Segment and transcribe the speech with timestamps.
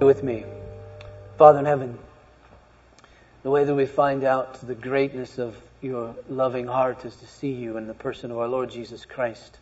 [0.00, 0.44] with me.
[1.38, 1.98] Father in heaven,
[3.42, 7.52] the way that we find out the greatness of your loving heart is to see
[7.52, 9.58] you in the person of our Lord Jesus Christ.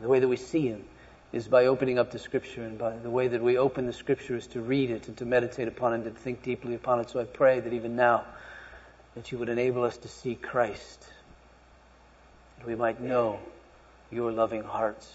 [0.00, 0.84] The way that we see him
[1.32, 4.36] is by opening up the scripture, and by the way that we open the scripture
[4.36, 7.10] is to read it and to meditate upon it and to think deeply upon it.
[7.10, 8.24] So I pray that even now
[9.14, 11.06] that you would enable us to see Christ,
[12.58, 13.38] that we might know
[14.10, 15.06] your loving heart,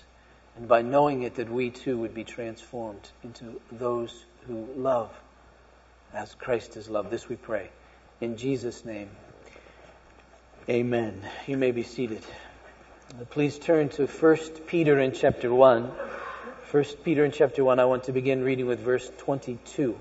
[0.56, 5.12] and by knowing it that we too would be transformed into those who love
[6.14, 7.12] as Christ is loved.
[7.12, 7.70] This we pray.
[8.22, 9.10] In Jesus' name,
[10.70, 11.22] amen.
[11.48, 12.24] You may be seated.
[13.30, 15.92] Please turn to 1 Peter in chapter 1.
[16.72, 19.98] 1 Peter in chapter 1, I want to begin reading with verse 22.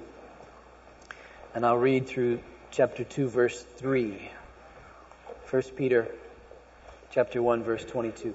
[1.55, 2.41] And I'll read through
[2.71, 4.31] chapter 2, verse 3.
[5.51, 6.09] 1 Peter
[7.11, 8.35] chapter 1, verse 22.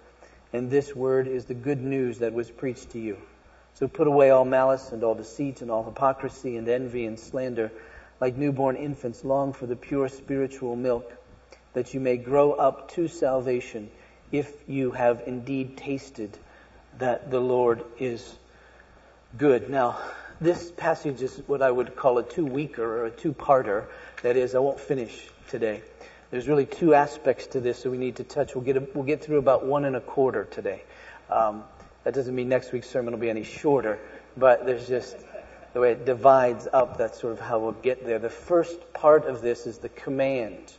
[0.53, 3.17] And this word is the good news that was preached to you.
[3.73, 7.71] So put away all malice and all deceit and all hypocrisy and envy and slander.
[8.19, 11.11] Like newborn infants, long for the pure spiritual milk,
[11.73, 13.89] that you may grow up to salvation,
[14.31, 16.37] if you have indeed tasted
[16.99, 18.35] that the Lord is
[19.37, 19.69] good.
[19.69, 19.97] Now,
[20.39, 23.85] this passage is what I would call a two-weeker or a two-parter.
[24.23, 25.81] That is, I won't finish today.
[26.31, 28.55] There's really two aspects to this that we need to touch.
[28.55, 30.81] We'll get, a, we'll get through about one and a quarter today.
[31.29, 31.65] Um,
[32.05, 33.99] that doesn't mean next week's sermon will be any shorter,
[34.37, 35.17] but there's just
[35.73, 36.97] the way it divides up.
[36.97, 38.17] That's sort of how we'll get there.
[38.17, 40.73] The first part of this is the command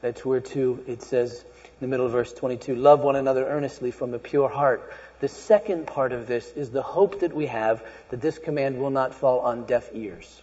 [0.00, 3.90] that we're to, it says in the middle of verse 22, love one another earnestly
[3.90, 4.90] from a pure heart.
[5.20, 8.90] The second part of this is the hope that we have that this command will
[8.90, 10.40] not fall on deaf ears.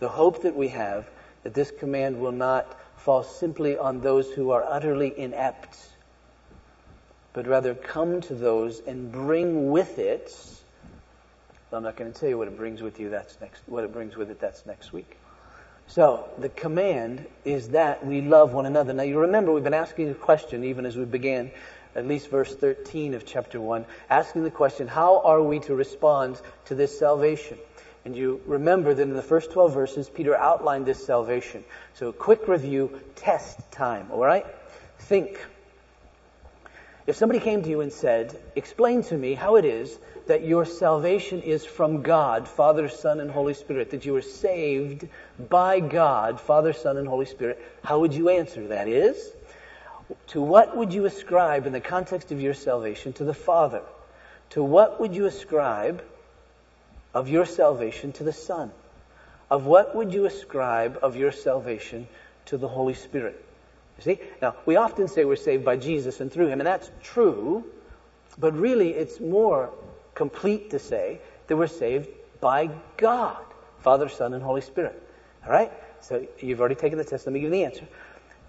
[0.00, 1.08] The hope that we have
[1.44, 2.76] that this command will not
[3.06, 5.78] fall simply on those who are utterly inept,
[7.34, 10.36] but rather come to those and bring with it.
[11.72, 13.08] I'm not going to tell you what it brings with you.
[13.08, 13.62] That's next.
[13.66, 14.40] What it brings with it.
[14.40, 15.18] That's next week.
[15.86, 18.92] So the command is that we love one another.
[18.92, 21.52] Now you remember we've been asking a question even as we began,
[21.94, 26.40] at least verse 13 of chapter 1, asking the question, how are we to respond
[26.64, 27.56] to this salvation?
[28.06, 31.64] And you remember that in the first 12 verses, Peter outlined this salvation.
[31.94, 34.46] So, quick review, test time, all right?
[35.00, 35.44] Think.
[37.08, 40.64] If somebody came to you and said, Explain to me how it is that your
[40.64, 45.08] salvation is from God, Father, Son, and Holy Spirit, that you are saved
[45.50, 48.68] by God, Father, Son, and Holy Spirit, how would you answer?
[48.68, 49.32] That is,
[50.28, 53.82] to what would you ascribe in the context of your salvation to the Father?
[54.50, 56.04] To what would you ascribe
[57.16, 58.70] of your salvation to the Son?
[59.50, 62.08] Of what would you ascribe of your salvation
[62.44, 63.42] to the Holy Spirit?
[63.96, 64.20] You see?
[64.42, 67.64] Now, we often say we're saved by Jesus and through Him, and that's true,
[68.36, 69.70] but really it's more
[70.14, 72.10] complete to say that we're saved
[72.42, 72.68] by
[72.98, 73.42] God,
[73.80, 75.02] Father, Son, and Holy Spirit.
[75.46, 75.72] All right?
[76.02, 77.26] So you've already taken the test.
[77.26, 77.88] Let me give you the answer.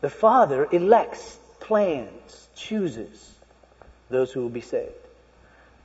[0.01, 3.33] The Father elects, plans, chooses
[4.09, 4.91] those who will be saved.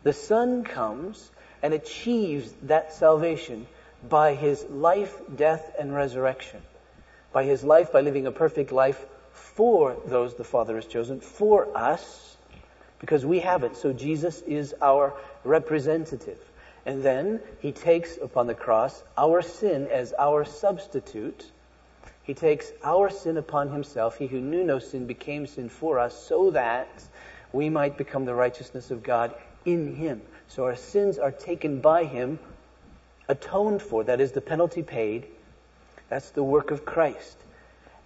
[0.03, 1.31] The Son comes
[1.63, 3.67] and achieves that salvation
[4.09, 6.61] by his life, death, and resurrection.
[7.33, 11.77] By his life, by living a perfect life for those the Father has chosen, for
[11.77, 12.37] us,
[12.99, 13.77] because we have it.
[13.77, 15.15] So Jesus is our
[15.45, 16.39] representative.
[16.85, 21.51] And then he takes upon the cross our sin as our substitute.
[22.25, 24.19] He takes our sin upon himself.
[24.19, 27.05] He who knew no sin became sin for us so that
[27.53, 29.35] we might become the righteousness of God
[29.65, 30.23] in him.
[30.55, 32.39] So our sins are taken by him,
[33.27, 34.05] atoned for.
[34.05, 35.27] That is the penalty paid.
[36.11, 37.39] That's the work of Christ.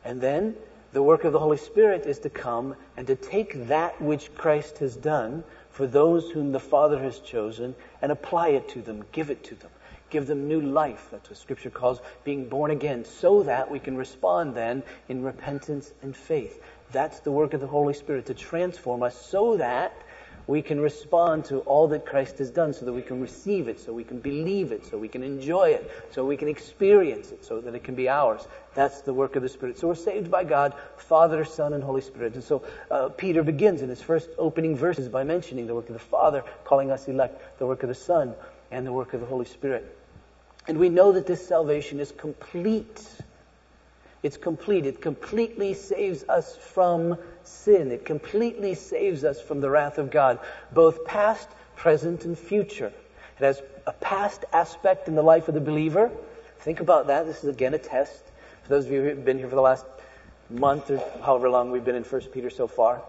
[0.04, 0.54] And then
[0.92, 4.78] the work of the Holy Spirit is to come and to take that which Christ
[4.78, 9.28] has done for those whom the Father has chosen and apply it to them, give
[9.30, 9.70] it to them,
[10.10, 11.08] give them new life.
[11.10, 15.92] That's what Scripture calls being born again, so that we can respond then in repentance
[16.00, 16.62] and faith.
[16.92, 19.92] That's the work of the Holy Spirit to transform us so that
[20.46, 23.80] we can respond to all that Christ has done so that we can receive it,
[23.80, 27.44] so we can believe it, so we can enjoy it, so we can experience it,
[27.44, 28.46] so that it can be ours.
[28.74, 29.78] That's the work of the Spirit.
[29.78, 32.34] So we're saved by God, Father, Son, and Holy Spirit.
[32.34, 35.94] And so uh, Peter begins in his first opening verses by mentioning the work of
[35.94, 38.34] the Father, calling us elect, the work of the Son,
[38.70, 39.98] and the work of the Holy Spirit.
[40.68, 43.02] And we know that this salvation is complete
[44.26, 44.86] it's complete.
[44.86, 47.16] It completely saves us from
[47.46, 47.90] sin.
[47.90, 50.38] It completely saves us from the wrath of God,
[50.72, 52.92] both past, present, and future.
[53.38, 56.10] It has a past aspect in the life of the believer.
[56.60, 57.26] Think about that.
[57.26, 58.22] This is again a test.
[58.62, 59.84] For those of you who have been here for the last
[60.50, 63.02] month or however long we've been in 1 Peter so far,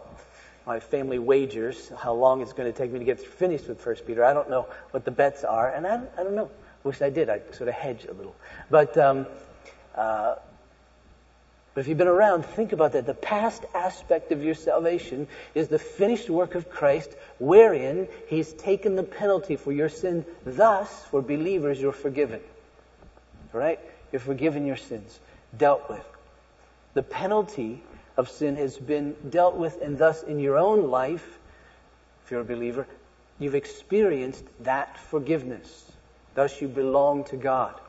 [0.66, 3.96] my family wagers how long it's going to take me to get finished with 1
[4.06, 4.24] Peter.
[4.24, 6.52] I don't know what the bets are, and I, I don't know.
[6.84, 7.30] Wish I did.
[7.30, 8.36] I sort of hedge a little.
[8.70, 9.26] But um,
[9.96, 10.36] uh,
[11.78, 13.06] but if you've been around, think about that.
[13.06, 18.96] The past aspect of your salvation is the finished work of Christ, wherein He's taken
[18.96, 20.26] the penalty for your sin.
[20.44, 22.40] Thus, for believers, you're forgiven.
[23.54, 23.80] Right?
[24.12, 25.20] You're forgiven your sins,
[25.56, 26.04] dealt with.
[26.96, 27.84] The penalty
[28.18, 31.38] of sin has been dealt with, and thus, in your own life,
[32.26, 32.88] if you're a believer,
[33.38, 35.92] you've experienced that forgiveness.
[36.34, 37.80] Thus, you belong to God.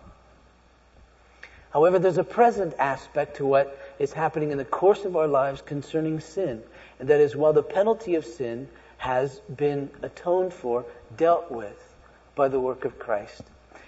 [1.70, 5.60] However, there's a present aspect to what is happening in the course of our lives
[5.60, 6.62] concerning sin.
[6.98, 10.86] And that is, while the penalty of sin has been atoned for,
[11.16, 11.94] dealt with
[12.34, 13.42] by the work of Christ.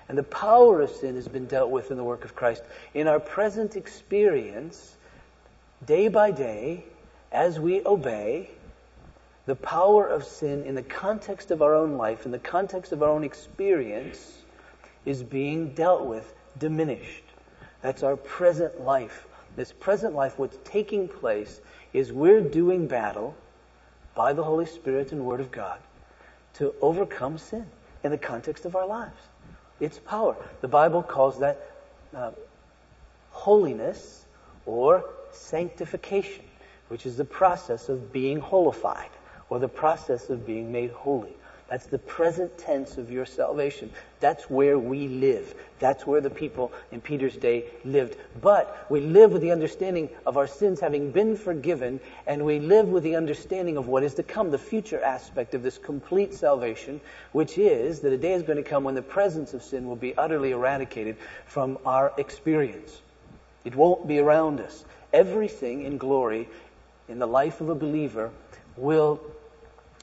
[0.08, 2.62] And the power of sin has been dealt with in the work of Christ.
[2.94, 4.96] In our present experience,
[5.86, 6.84] day by day,
[7.32, 8.50] as we obey,
[9.46, 13.02] the power of sin in the context of our own life, in the context of
[13.02, 14.42] our own experience,
[15.06, 17.24] is being dealt with, diminished.
[17.82, 19.26] That's our present life.
[19.56, 21.60] This present life, what's taking place
[21.92, 23.34] is we're doing battle
[24.14, 25.78] by the Holy Spirit and Word of God
[26.54, 27.66] to overcome sin
[28.04, 29.20] in the context of our lives.
[29.80, 30.36] Its power.
[30.60, 31.70] The Bible calls that
[32.14, 32.32] uh,
[33.30, 34.24] holiness
[34.66, 36.44] or sanctification,
[36.88, 39.10] which is the process of being holified
[39.48, 41.34] or the process of being made holy.
[41.70, 43.92] That's the present tense of your salvation.
[44.18, 45.54] That's where we live.
[45.78, 48.16] That's where the people in Peter's day lived.
[48.42, 52.88] But we live with the understanding of our sins having been forgiven, and we live
[52.88, 57.00] with the understanding of what is to come, the future aspect of this complete salvation,
[57.30, 59.94] which is that a day is going to come when the presence of sin will
[59.94, 61.16] be utterly eradicated
[61.46, 63.00] from our experience.
[63.64, 64.84] It won't be around us.
[65.12, 66.48] Everything in glory
[67.08, 68.32] in the life of a believer
[68.76, 69.20] will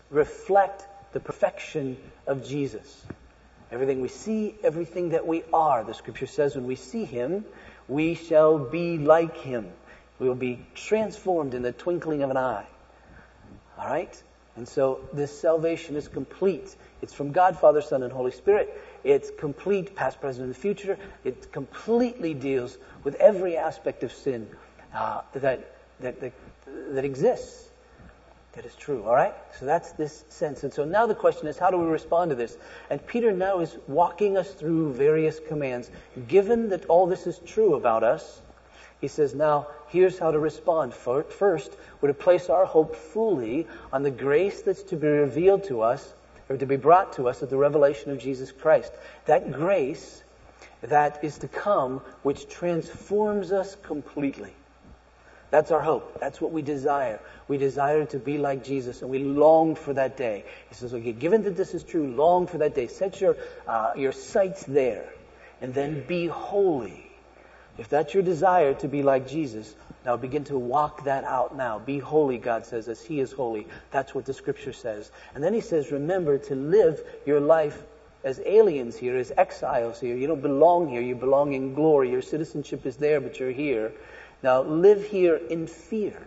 [0.09, 0.87] reflect
[1.17, 1.97] the perfection
[2.27, 3.03] of Jesus.
[3.71, 5.83] Everything we see, everything that we are.
[5.83, 7.43] The scripture says when we see him,
[7.87, 9.71] we shall be like him.
[10.19, 12.67] We will be transformed in the twinkling of an eye.
[13.79, 14.23] All right?
[14.57, 16.75] And so this salvation is complete.
[17.01, 18.79] It's from God, Father, Son, and Holy Spirit.
[19.03, 20.99] It's complete, past, present, and future.
[21.23, 24.47] It completely deals with every aspect of sin
[24.93, 26.31] uh, that, that, that,
[26.91, 27.66] that exists.
[28.57, 29.35] That is true, all right?
[29.59, 30.63] So that's this sense.
[30.63, 32.57] And so now the question is, how do we respond to this?
[32.89, 35.91] And Peter now is walking us through various commands.
[36.27, 38.41] Given that all this is true about us,
[38.99, 40.95] he says, now here's how to respond.
[40.95, 45.81] First, we're to place our hope fully on the grace that's to be revealed to
[45.81, 46.15] us,
[46.49, 48.91] or to be brought to us at the revelation of Jesus Christ.
[49.27, 50.23] That grace
[50.81, 54.53] that is to come, which transforms us completely.
[55.49, 56.19] That's our hope.
[56.19, 57.19] That's what we desire.
[57.47, 60.43] We desire to be like Jesus, and we long for that day.
[60.69, 62.87] He says, okay, given that this is true, long for that day.
[62.87, 63.37] Set your,
[63.67, 65.07] uh, your sights there,
[65.61, 67.09] and then be holy.
[67.77, 69.75] If that's your desire to be like Jesus,
[70.05, 71.79] now begin to walk that out now.
[71.79, 73.67] Be holy, God says, as He is holy.
[73.91, 75.11] That's what the scripture says.
[75.35, 77.81] And then He says, remember to live your life
[78.23, 80.15] as aliens here, as exiles here.
[80.15, 81.01] You don't belong here.
[81.01, 82.11] You belong in glory.
[82.11, 83.93] Your citizenship is there, but you're here.
[84.47, 86.25] Now live here in fear.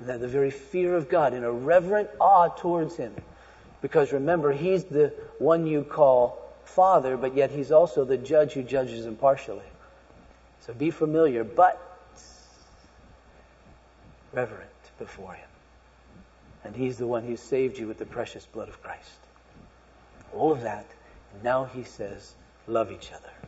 [0.00, 3.14] And the very fear of God, in a reverent awe towards Him.
[3.82, 8.62] Because remember, He's the one you call Father, but yet He's also the judge who
[8.62, 9.66] judges impartially.
[10.60, 11.78] So be familiar, but
[14.32, 15.50] reverent before Him.
[16.64, 19.20] And He's the one who saved you with the precious blood of Christ.
[20.32, 20.86] All of that.
[21.34, 22.32] And now He says,
[22.66, 23.41] love each other.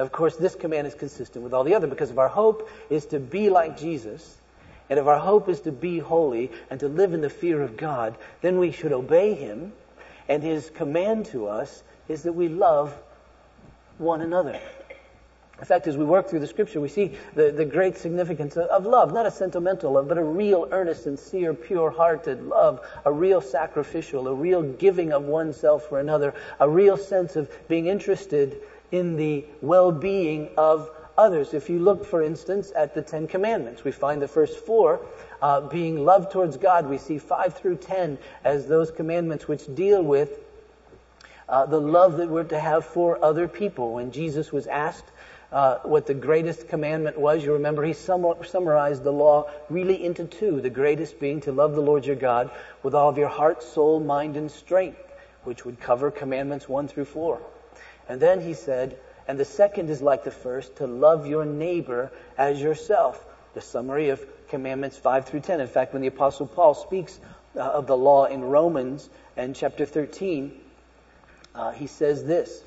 [0.00, 3.06] Of course, this command is consistent with all the other because if our hope is
[3.06, 4.38] to be like Jesus,
[4.88, 7.76] and if our hope is to be holy and to live in the fear of
[7.76, 9.72] God, then we should obey Him.
[10.26, 12.96] And His command to us is that we love
[13.98, 14.58] one another.
[15.58, 18.86] In fact, as we work through the scripture, we see the, the great significance of
[18.86, 23.42] love, not a sentimental love, but a real, earnest, sincere, pure hearted love, a real
[23.42, 28.56] sacrificial, a real giving of oneself for another, a real sense of being interested
[28.92, 31.54] in the well being of others.
[31.54, 35.00] If you look, for instance, at the Ten Commandments, we find the first four
[35.42, 36.88] uh, being love towards God.
[36.88, 40.38] We see five through ten as those commandments which deal with
[41.48, 43.92] uh, the love that we're to have for other people.
[43.92, 45.10] When Jesus was asked
[45.52, 47.44] uh, what the greatest commandment was.
[47.44, 50.60] You remember he summarized the law really into two.
[50.60, 52.50] The greatest being to love the Lord your God
[52.82, 54.98] with all of your heart, soul, mind, and strength,
[55.44, 57.40] which would cover commandments one through four.
[58.10, 58.98] And then he said,
[59.28, 63.24] and the second is like the first, to love your neighbor as yourself.
[63.54, 65.60] The summary of commandments 5 through 10.
[65.60, 67.20] In fact, when the apostle Paul speaks
[67.54, 70.60] uh, of the law in Romans and chapter 13,
[71.54, 72.64] uh, he says this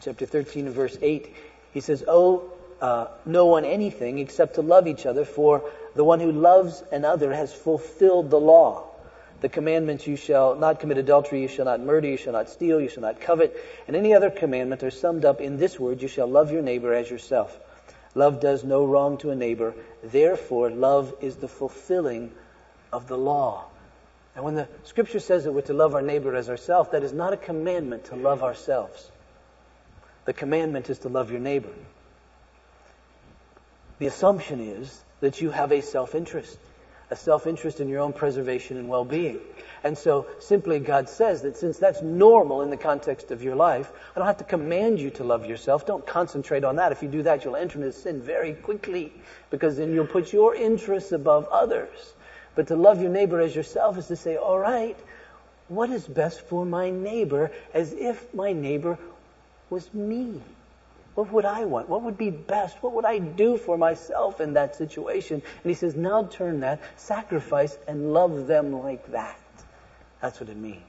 [0.00, 1.34] chapter 13 and verse 8,
[1.72, 6.20] he says, "Oh, uh, no one anything except to love each other, for the one
[6.20, 8.89] who loves another has fulfilled the law.
[9.40, 12.80] The commandments you shall not commit adultery, you shall not murder, you shall not steal,
[12.80, 13.56] you shall not covet,
[13.86, 16.92] and any other commandment are summed up in this word, you shall love your neighbor
[16.92, 17.58] as yourself.
[18.14, 22.30] Love does no wrong to a neighbor, therefore love is the fulfilling
[22.92, 23.64] of the law.
[24.34, 27.12] And when the scripture says that we're to love our neighbor as ourselves, that is
[27.12, 29.10] not a commandment to love ourselves.
[30.24, 31.72] The commandment is to love your neighbor.
[33.98, 36.58] The assumption is that you have a self-interest,
[37.10, 39.40] a self-interest in your own preservation and well-being.
[39.82, 43.90] And so simply God says that since that's normal in the context of your life,
[44.14, 45.86] I don't have to command you to love yourself.
[45.86, 46.92] Don't concentrate on that.
[46.92, 49.12] If you do that, you'll enter into sin very quickly
[49.50, 52.14] because then you'll put your interests above others.
[52.54, 54.96] But to love your neighbor as yourself is to say, all right,
[55.68, 58.98] what is best for my neighbor as if my neighbor
[59.70, 60.40] was me.
[61.20, 61.86] What would I want?
[61.90, 62.82] What would be best?
[62.82, 65.42] What would I do for myself in that situation?
[65.62, 69.38] And he says, now turn that, sacrifice, and love them like that.
[70.22, 70.80] That's what it means.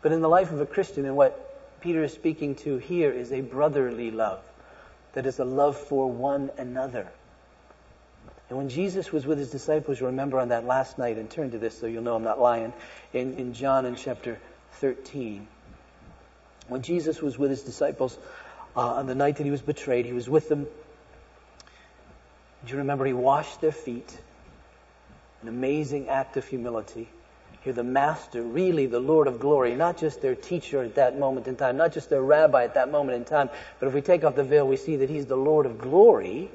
[0.00, 3.30] But in the life of a Christian, and what Peter is speaking to here is
[3.30, 4.42] a brotherly love.
[5.12, 7.12] That is a love for one another.
[8.48, 11.58] And when Jesus was with his disciples, remember on that last night, and turn to
[11.58, 12.72] this so you'll know I'm not lying,
[13.12, 14.40] in, in John in chapter
[14.80, 15.46] 13,
[16.68, 18.18] when Jesus was with his disciples
[18.76, 20.66] uh, on the night that he was betrayed, he was with them.
[22.64, 24.18] Do you remember he washed their feet?
[25.42, 27.08] An amazing act of humility.
[27.62, 31.48] Here, the Master, really the Lord of glory, not just their teacher at that moment
[31.48, 34.24] in time, not just their rabbi at that moment in time, but if we take
[34.24, 36.50] off the veil, we see that he's the Lord of glory,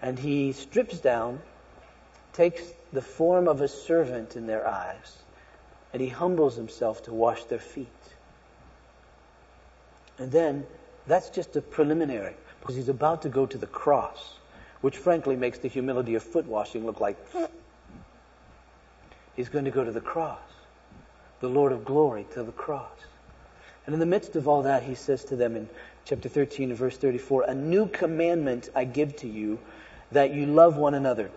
[0.00, 1.40] and he strips down,
[2.32, 2.62] takes
[2.92, 5.18] the form of a servant in their eyes,
[5.92, 7.88] and he humbles himself to wash their feet.
[10.18, 10.66] And then
[11.08, 14.34] that's just a preliminary because he's about to go to the cross,
[14.80, 17.16] which frankly makes the humility of foot washing look like
[19.36, 20.38] he's going to go to the cross,
[21.40, 22.90] the Lord of glory to the cross.
[23.86, 25.68] And in the midst of all that, he says to them in
[26.04, 29.58] chapter 13 verse 34, A new commandment I give to you,
[30.12, 31.30] that you love one another.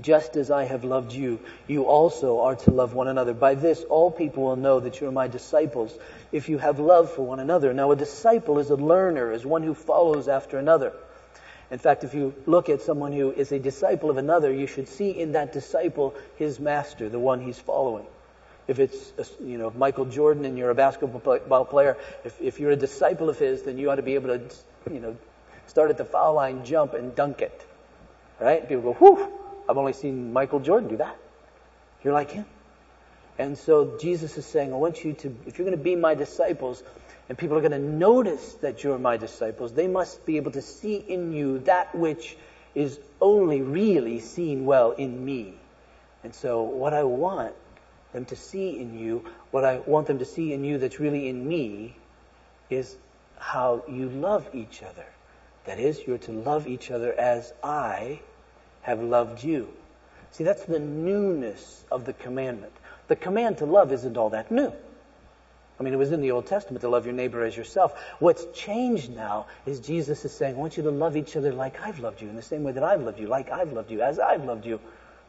[0.00, 3.34] Just as I have loved you, you also are to love one another.
[3.34, 5.96] By this, all people will know that you are my disciples
[6.32, 7.74] if you have love for one another.
[7.74, 10.92] Now, a disciple is a learner, is one who follows after another.
[11.70, 14.88] In fact, if you look at someone who is a disciple of another, you should
[14.88, 18.06] see in that disciple his master, the one he's following.
[18.66, 22.76] If it's, you know, Michael Jordan and you're a basketball player, if, if you're a
[22.76, 24.40] disciple of his, then you ought to be able to,
[24.92, 25.16] you know,
[25.66, 27.66] start at the foul line, jump, and dunk it.
[28.40, 28.68] Right?
[28.68, 29.32] People go, whew,
[29.70, 31.16] I've only seen Michael Jordan do that.
[32.02, 32.44] You're like him.
[33.38, 36.14] And so Jesus is saying, I want you to, if you're going to be my
[36.14, 36.82] disciples,
[37.28, 40.60] and people are going to notice that you're my disciples, they must be able to
[40.60, 42.36] see in you that which
[42.74, 45.54] is only really seen well in me.
[46.24, 47.54] And so what I want
[48.12, 51.28] them to see in you, what I want them to see in you that's really
[51.28, 51.96] in me,
[52.68, 52.96] is
[53.38, 55.06] how you love each other.
[55.66, 58.20] That is, you're to love each other as I
[58.82, 59.68] have loved you.
[60.32, 62.72] See, that's the newness of the commandment.
[63.08, 64.72] The command to love isn't all that new.
[65.78, 67.98] I mean, it was in the Old Testament to love your neighbor as yourself.
[68.18, 71.80] What's changed now is Jesus is saying, I want you to love each other like
[71.80, 74.02] I've loved you, in the same way that I've loved you, like I've loved you,
[74.02, 74.78] as I've loved you.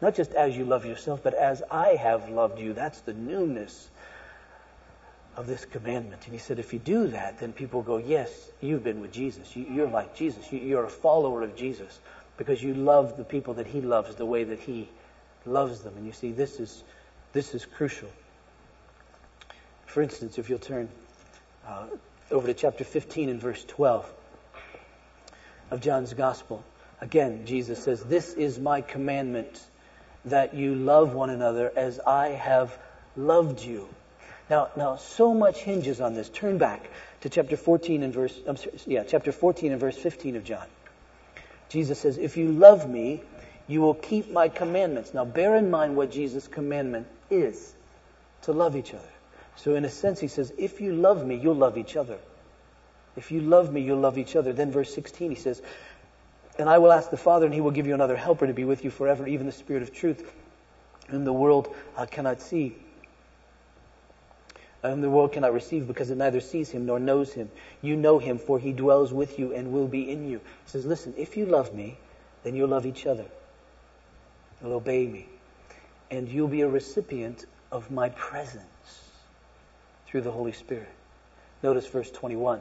[0.02, 2.74] Not just as you love yourself, but as I have loved you.
[2.74, 3.90] That's the newness
[5.38, 6.24] of this commandment.
[6.26, 8.30] And he said, if you do that, then people go, yes,
[8.60, 9.56] you've been with Jesus.
[9.56, 10.52] You're like Jesus.
[10.52, 12.00] You're a follower of Jesus
[12.42, 14.90] because you love the people that he loves the way that he
[15.46, 15.94] loves them.
[15.96, 16.84] And you see, this is,
[17.34, 18.10] this is crucial.
[19.86, 20.90] For instance, if you'll turn
[21.68, 21.86] uh,
[22.32, 24.12] over to chapter 15 and verse 12
[25.70, 26.64] of John's Gospel.
[27.00, 29.62] Again, Jesus says, This is my commandment
[30.26, 32.76] that you love one another as I have
[33.16, 33.88] loved you.
[34.50, 36.28] Now, now, so much hinges on this.
[36.30, 36.90] Turn back
[37.22, 40.66] to chapter 14 and verse, sorry, yeah, chapter 14 and verse 15 of John.
[41.72, 43.24] Jesus says, If you love me,
[43.68, 45.14] you will keep my commandments.
[45.14, 47.74] Now, bear in mind what Jesus' commandment is
[48.42, 49.04] to love each other.
[49.56, 52.18] So, in a sense, he says, If you love me, you'll love each other.
[53.16, 54.52] If you love me, you'll love each other.
[54.52, 55.62] Then, verse 16, he says,
[56.60, 58.66] And I will ask the Father, and he will give you another helper to be
[58.66, 60.30] with you forever, even the Spirit of truth,
[61.08, 62.76] whom the world uh, cannot see.
[64.82, 67.52] Whom the world cannot receive because it neither sees him nor knows him.
[67.82, 70.40] You know him, for he dwells with you and will be in you.
[70.40, 71.98] He says, Listen, if you love me,
[72.44, 73.26] then you'll love each other.
[74.62, 75.28] You'll obey me.
[76.10, 78.66] And you'll be a recipient of my presence
[80.08, 80.90] through the Holy Spirit.
[81.62, 82.60] Notice verse 21.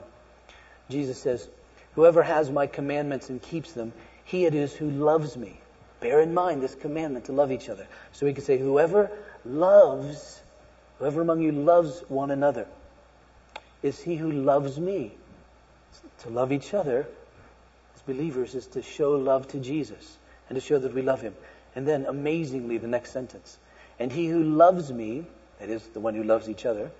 [0.91, 1.49] Jesus says,
[1.95, 3.93] Whoever has my commandments and keeps them,
[4.25, 5.59] he it is who loves me.
[6.01, 7.87] Bear in mind this commandment to love each other.
[8.13, 9.11] So we can say, Whoever
[9.45, 10.41] loves,
[11.01, 12.67] whoever among you loves one another,
[13.83, 15.13] is he who loves me.
[16.21, 17.07] To love each other
[17.95, 21.35] as believers is to show love to Jesus and to show that we love him.
[21.75, 23.59] And then, amazingly, the next sentence.
[23.99, 25.25] And he who loves me,
[25.59, 26.91] that is, the one who loves each other,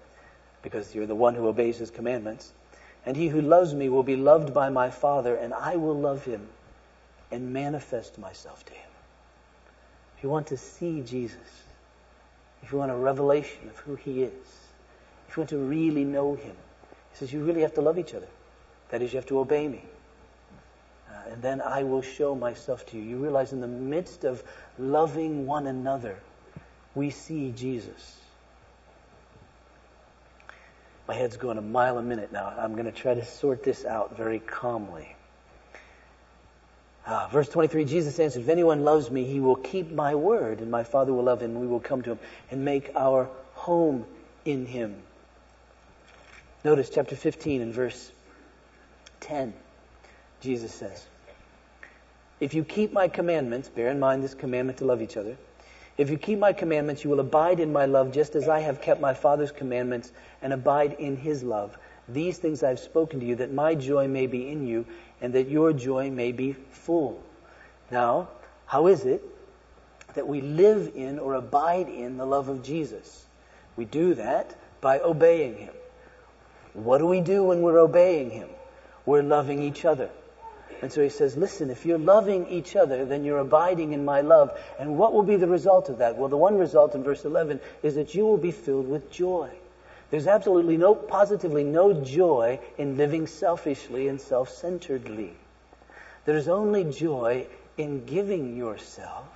[0.63, 2.53] because you're the one who obeys his commandments,
[3.05, 6.25] and he who loves me will be loved by my Father, and I will love
[6.25, 6.49] him
[7.31, 8.91] and manifest myself to him.
[10.17, 11.39] If you want to see Jesus,
[12.63, 14.47] if you want a revelation of who he is,
[15.29, 16.57] if you want to really know him,
[17.13, 18.29] he says you really have to love each other.
[18.91, 19.85] That is, you have to obey me.
[21.09, 23.03] Uh, and then I will show myself to you.
[23.03, 24.43] You realize in the midst of
[24.79, 26.19] loving one another,
[26.95, 28.17] we see Jesus.
[31.07, 32.55] My head's going a mile a minute now.
[32.57, 35.17] I'm going to try to sort this out very calmly.
[37.07, 40.71] Ah, verse 23, Jesus answered, If anyone loves me, he will keep my word, and
[40.71, 42.19] my Father will love him, and we will come to him
[42.51, 44.05] and make our home
[44.45, 44.97] in him.
[46.65, 48.13] Notice chapter 15 and verse
[49.21, 49.55] 10.
[50.41, 51.07] Jesus says,
[52.39, 55.37] If you keep my commandments, bear in mind this commandment to love each other.
[55.97, 58.81] If you keep my commandments, you will abide in my love, just as I have
[58.81, 61.77] kept my Father's commandments and abide in his love.
[62.09, 64.87] These things I have spoken to you, that my joy may be in you,
[65.21, 67.23] and that your joy may be full.
[67.91, 68.29] Now,
[68.67, 69.23] how is it
[70.15, 73.27] that we live in or abide in the love of Jesus?
[73.77, 75.75] We do that by obeying him.
[76.73, 78.49] What do we do when we're obeying him?
[79.05, 80.11] We're loving each other.
[80.83, 84.23] And so he says, listen, if you're loving each other, then you're abiding in my
[84.23, 84.59] love.
[84.79, 86.17] And what will be the result of that?
[86.17, 89.51] Well, the one result in verse 11 is that you will be filled with joy.
[90.11, 95.35] There's absolutely no, positively no joy in living selfishly and self-centeredly.
[96.25, 97.47] There's only joy
[97.77, 99.29] in giving yourself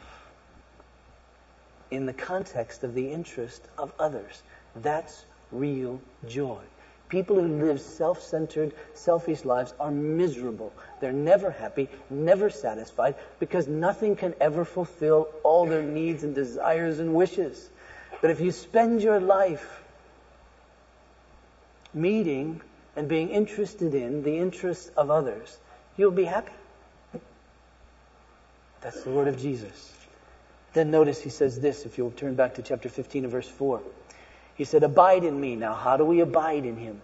[1.91, 4.43] in the context of the interest of others.
[4.77, 6.61] That's real joy.
[7.09, 10.73] People who live self-centered, selfish lives are miserable.
[11.01, 16.99] They're never happy, never satisfied, because nothing can ever fulfill all their needs and desires
[16.99, 17.71] and wishes.
[18.21, 19.84] But if you spend your life
[21.95, 22.61] meeting
[22.97, 25.59] and being interested in the interests of others,
[25.97, 26.53] you'll be happy.
[28.81, 29.93] That's the word of Jesus.
[30.75, 33.81] Then notice he says this, if you'll turn back to chapter 15 and verse 4.
[34.57, 35.57] He said, Abide in me.
[35.57, 37.01] Now, how do we abide in him?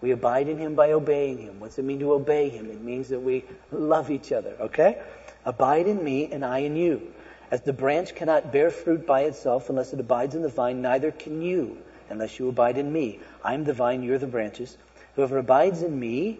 [0.00, 1.60] We abide in him by obeying him.
[1.60, 2.70] What's it mean to obey him?
[2.70, 5.00] It means that we love each other, okay?
[5.46, 7.14] Abide in me and I in you.
[7.50, 11.10] As the branch cannot bear fruit by itself unless it abides in the vine, neither
[11.10, 11.78] can you
[12.10, 13.20] unless you abide in me.
[13.42, 14.76] I am the vine, you're the branches.
[15.16, 16.38] Whoever abides in me,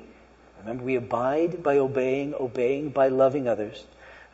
[0.61, 3.85] remember we abide by obeying, obeying by loving others.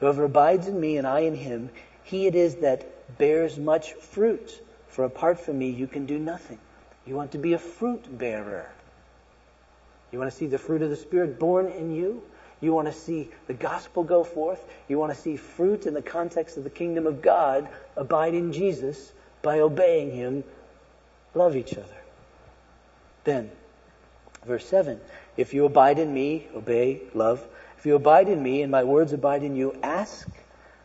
[0.01, 1.71] Whoever abides in me and I in him,
[2.03, 4.61] he it is that bears much fruit.
[4.89, 6.59] For apart from me, you can do nothing.
[7.07, 8.71] You want to be a fruit bearer.
[10.11, 12.23] You want to see the fruit of the Spirit born in you.
[12.61, 14.63] You want to see the gospel go forth.
[14.89, 18.53] You want to see fruit in the context of the kingdom of God abide in
[18.53, 19.13] Jesus
[19.43, 20.45] by obeying Him
[21.35, 21.87] love each other.
[23.25, 23.51] Then,
[24.47, 25.01] verse 7
[25.37, 27.47] If you abide in me, obey, love.
[27.79, 30.29] If you abide in me and my words abide in you, ask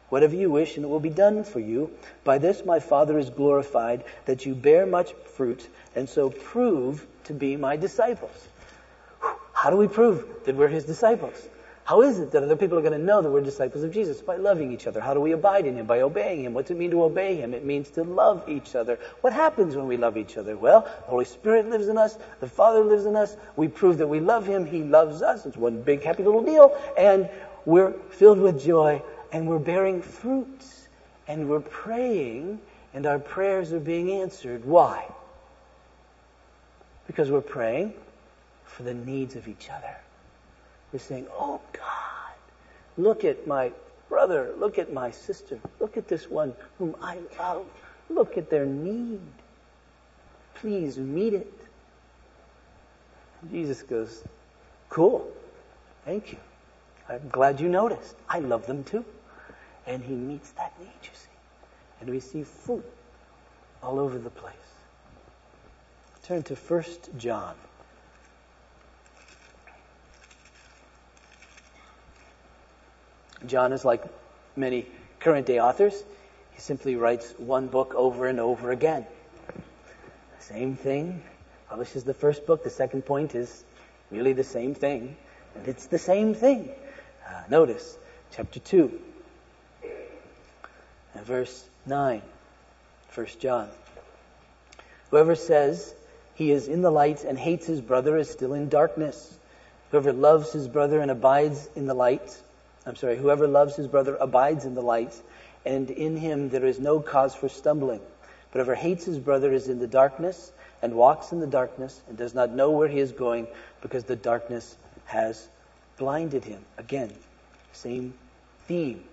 [0.09, 1.91] whatever you wish and it will be done for you.
[2.23, 7.33] By this my Father is glorified, that you bear much fruit and so prove to
[7.33, 8.47] be my disciples.
[9.53, 11.49] How do we prove that we're his disciples?
[11.85, 14.19] How is it that other people are going to know that we're disciples of Jesus?
[14.19, 14.99] By loving each other.
[14.99, 15.85] How do we abide in Him?
[15.85, 16.55] By obeying Him.
[16.55, 17.53] What's it mean to obey Him?
[17.53, 18.97] It means to love each other.
[19.21, 20.57] What happens when we love each other?
[20.57, 22.17] Well, the Holy Spirit lives in us.
[22.39, 23.37] The Father lives in us.
[23.55, 24.65] We prove that we love Him.
[24.65, 25.45] He loves us.
[25.45, 26.75] It's one big happy little deal.
[26.97, 27.29] And
[27.65, 30.87] we're filled with joy and we're bearing fruits
[31.27, 32.61] and we're praying
[32.95, 34.65] and our prayers are being answered.
[34.65, 35.05] Why?
[37.05, 37.93] Because we're praying
[38.63, 39.95] for the needs of each other.
[40.95, 42.35] We're saying, Oh God,
[42.97, 43.73] look at my
[44.07, 47.65] brother, look at my sister, look at this one whom I love,
[48.09, 49.19] look at their need.
[50.53, 51.53] Please meet it.
[53.51, 54.23] Jesus goes,
[54.87, 55.29] Cool,
[56.05, 56.37] thank you.
[57.09, 58.15] I'm glad you noticed.
[58.29, 59.03] I love them too.
[59.85, 61.27] And he meets that need, you see.
[61.99, 62.89] And we see fruit
[63.83, 64.55] all over the place.
[66.23, 66.83] Turn to 1
[67.17, 67.55] John.
[73.47, 74.03] John is like
[74.55, 74.85] many
[75.19, 76.03] current day authors.
[76.51, 79.05] He simply writes one book over and over again.
[80.39, 81.23] Same thing.
[81.69, 82.63] Publishes the first book.
[82.63, 83.63] The second point is
[84.11, 85.17] really the same thing.
[85.55, 86.69] And it's the same thing.
[87.27, 87.97] Uh, notice
[88.31, 89.01] chapter 2
[91.15, 92.21] and verse 9.
[93.13, 93.69] 1 John.
[95.09, 95.95] Whoever says
[96.35, 99.37] he is in the light and hates his brother is still in darkness.
[99.91, 102.37] Whoever loves his brother and abides in the light
[102.85, 105.19] I'm sorry, whoever loves his brother abides in the light,
[105.65, 108.01] and in him there is no cause for stumbling.
[108.51, 112.17] But whoever hates his brother is in the darkness and walks in the darkness and
[112.17, 113.47] does not know where he is going
[113.81, 115.47] because the darkness has
[115.97, 116.63] blinded him.
[116.77, 117.11] Again,
[117.73, 118.13] same
[118.67, 119.03] theme,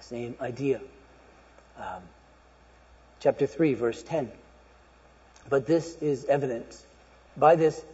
[0.00, 0.80] same idea.
[1.78, 2.02] Um,
[3.20, 4.30] chapter 3, verse 10.
[5.48, 6.82] But this is evident.
[7.36, 7.84] By this,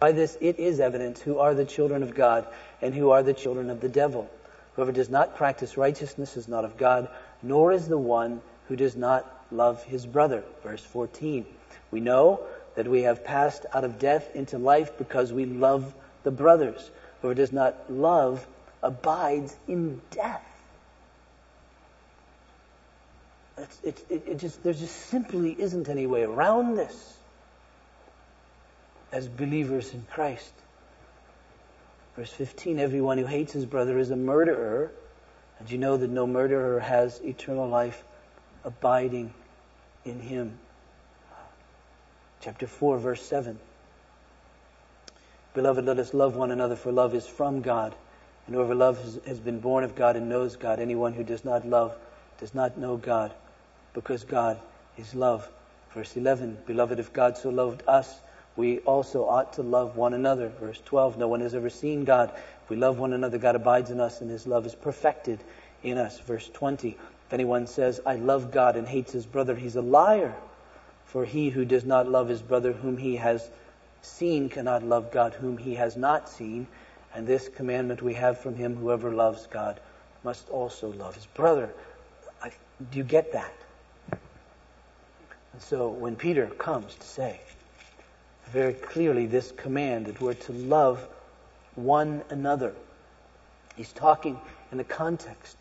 [0.00, 2.46] by this it is evident who are the children of God
[2.82, 4.30] and who are the children of the devil.
[4.74, 7.08] Whoever does not practice righteousness is not of God,
[7.42, 10.44] nor is the one who does not love his brother.
[10.62, 11.46] Verse 14.
[11.90, 12.40] We know
[12.74, 16.90] that we have passed out of death into life because we love the brothers.
[17.22, 18.46] Whoever does not love
[18.82, 20.42] abides in death.
[23.82, 27.16] It's, it, it just, there just simply isn't any way around this
[29.12, 30.52] as believers in Christ.
[32.16, 34.90] Verse 15 Everyone who hates his brother is a murderer,
[35.58, 38.02] and you know that no murderer has eternal life
[38.64, 39.32] abiding
[40.04, 40.58] in him.
[42.40, 43.58] Chapter 4, verse 7.
[45.54, 47.94] Beloved, let us love one another, for love is from God.
[48.46, 50.78] And whoever loves has been born of God and knows God.
[50.78, 51.96] Anyone who does not love
[52.38, 53.32] does not know God,
[53.92, 54.60] because God
[54.96, 55.48] is love.
[55.92, 58.20] Verse 11 Beloved, if God so loved us,
[58.56, 60.48] we also ought to love one another.
[60.60, 62.32] Verse 12, no one has ever seen God.
[62.64, 65.40] If we love one another, God abides in us and his love is perfected
[65.82, 66.18] in us.
[66.20, 70.34] Verse 20, if anyone says, I love God and hates his brother, he's a liar.
[71.04, 73.50] For he who does not love his brother whom he has
[74.02, 76.66] seen cannot love God whom he has not seen.
[77.14, 79.80] And this commandment we have from him whoever loves God
[80.24, 81.72] must also love his brother.
[82.42, 82.50] I,
[82.90, 83.52] do you get that?
[84.10, 87.40] And so when Peter comes to say,
[88.52, 91.06] very clearly this command that we're to love
[91.74, 92.74] one another.
[93.76, 94.38] He's talking
[94.72, 95.56] in the context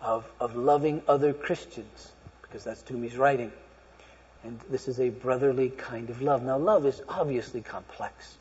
[0.00, 3.50] of, of loving other Christians, because that's to whom he's writing.
[4.44, 6.42] And this is a brotherly kind of love.
[6.42, 8.36] Now, love is obviously complex.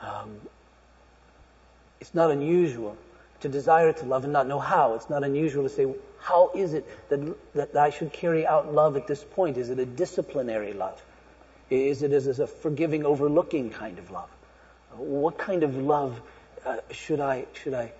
[0.00, 0.40] Um,
[2.00, 2.96] it's not unusual
[3.40, 4.94] to desire to love and not know how.
[4.94, 5.86] It's not unusual to say,
[6.20, 9.56] how is it that, that I should carry out love at this point?
[9.56, 11.02] Is it a disciplinary love?
[11.70, 14.28] Is it as a forgiving, overlooking kind of love?
[14.96, 16.20] What kind of love
[16.66, 17.92] uh, should I should I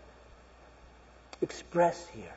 [1.40, 2.34] express here?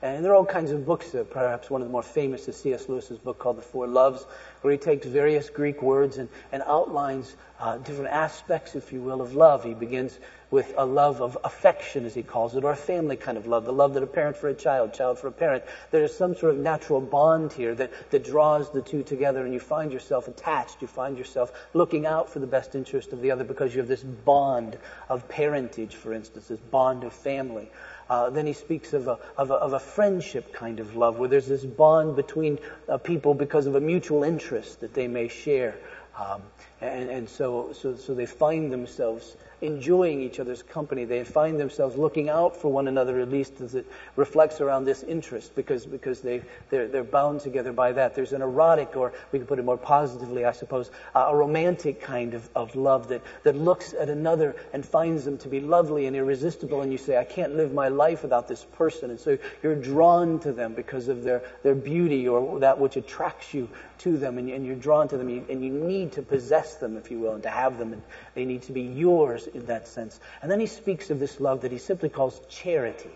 [0.00, 1.12] And there are all kinds of books.
[1.12, 2.88] Uh, perhaps one of the more famous is C.S.
[2.88, 4.24] Lewis's book called The Four Loves,
[4.62, 9.20] where he takes various Greek words and, and outlines uh, different aspects, if you will,
[9.20, 9.64] of love.
[9.64, 10.16] He begins
[10.52, 13.64] with a love of affection, as he calls it, or a family kind of love,
[13.64, 15.64] the love that a parent for a child, child for a parent.
[15.90, 19.60] There's some sort of natural bond here that, that draws the two together, and you
[19.60, 20.80] find yourself attached.
[20.80, 23.88] You find yourself looking out for the best interest of the other because you have
[23.88, 27.68] this bond of parentage, for instance, this bond of family.
[28.08, 31.28] Uh, then he speaks of a, of, a, of a, friendship kind of love, where
[31.28, 35.76] there's this bond between uh, people because of a mutual interest that they may share.
[36.18, 36.42] Um,
[36.80, 41.04] and, and so, so, so they find themselves enjoying each other's company.
[41.04, 45.02] They find themselves looking out for one another, at least as it reflects around this
[45.02, 48.14] interest, because, because they, they're, they're bound together by that.
[48.14, 52.00] There's an erotic, or we can put it more positively, I suppose, uh, a romantic
[52.00, 56.06] kind of, of love that, that looks at another and finds them to be lovely
[56.06, 59.10] and irresistible, and you say, I can't live my life without this person.
[59.10, 63.54] And so you're drawn to them because of their, their beauty or that which attracts
[63.54, 63.68] you
[63.98, 67.10] to them, and, and you're drawn to them, and you need to possess them, if
[67.10, 68.02] you will, and to have them, and
[68.34, 70.20] they need to be yours in that sense.
[70.42, 73.10] And then he speaks of this love that he simply calls charity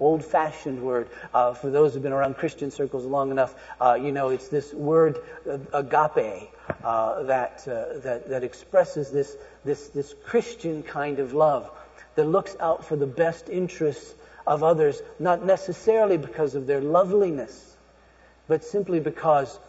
[0.00, 1.08] old fashioned word.
[1.32, 4.72] Uh, for those who've been around Christian circles long enough, uh, you know, it's this
[4.72, 6.50] word uh, agape
[6.82, 11.70] uh, that, uh, that, that expresses this, this, this Christian kind of love
[12.14, 14.14] that looks out for the best interests
[14.46, 17.76] of others, not necessarily because of their loveliness,
[18.48, 19.60] but simply because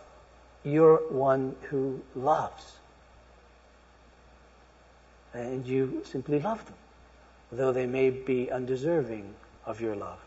[0.64, 2.64] you're one who loves.
[5.34, 6.76] And you simply love them,
[7.52, 9.34] though they may be undeserving
[9.66, 10.20] of your love,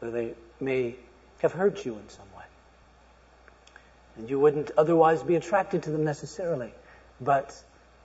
[0.00, 0.96] though they may
[1.38, 2.44] have hurt you in some way.
[4.16, 6.72] And you wouldn't otherwise be attracted to them necessarily.
[7.20, 7.56] But,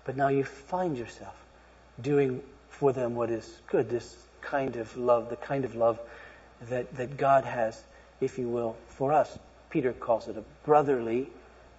[0.06, 1.36] but now you find yourself
[2.02, 6.00] doing for them what is good, this kind of love, the kind of love
[6.70, 7.82] that, that God has,
[8.22, 9.38] if you will, for us.
[9.70, 11.30] Peter calls it a brotherly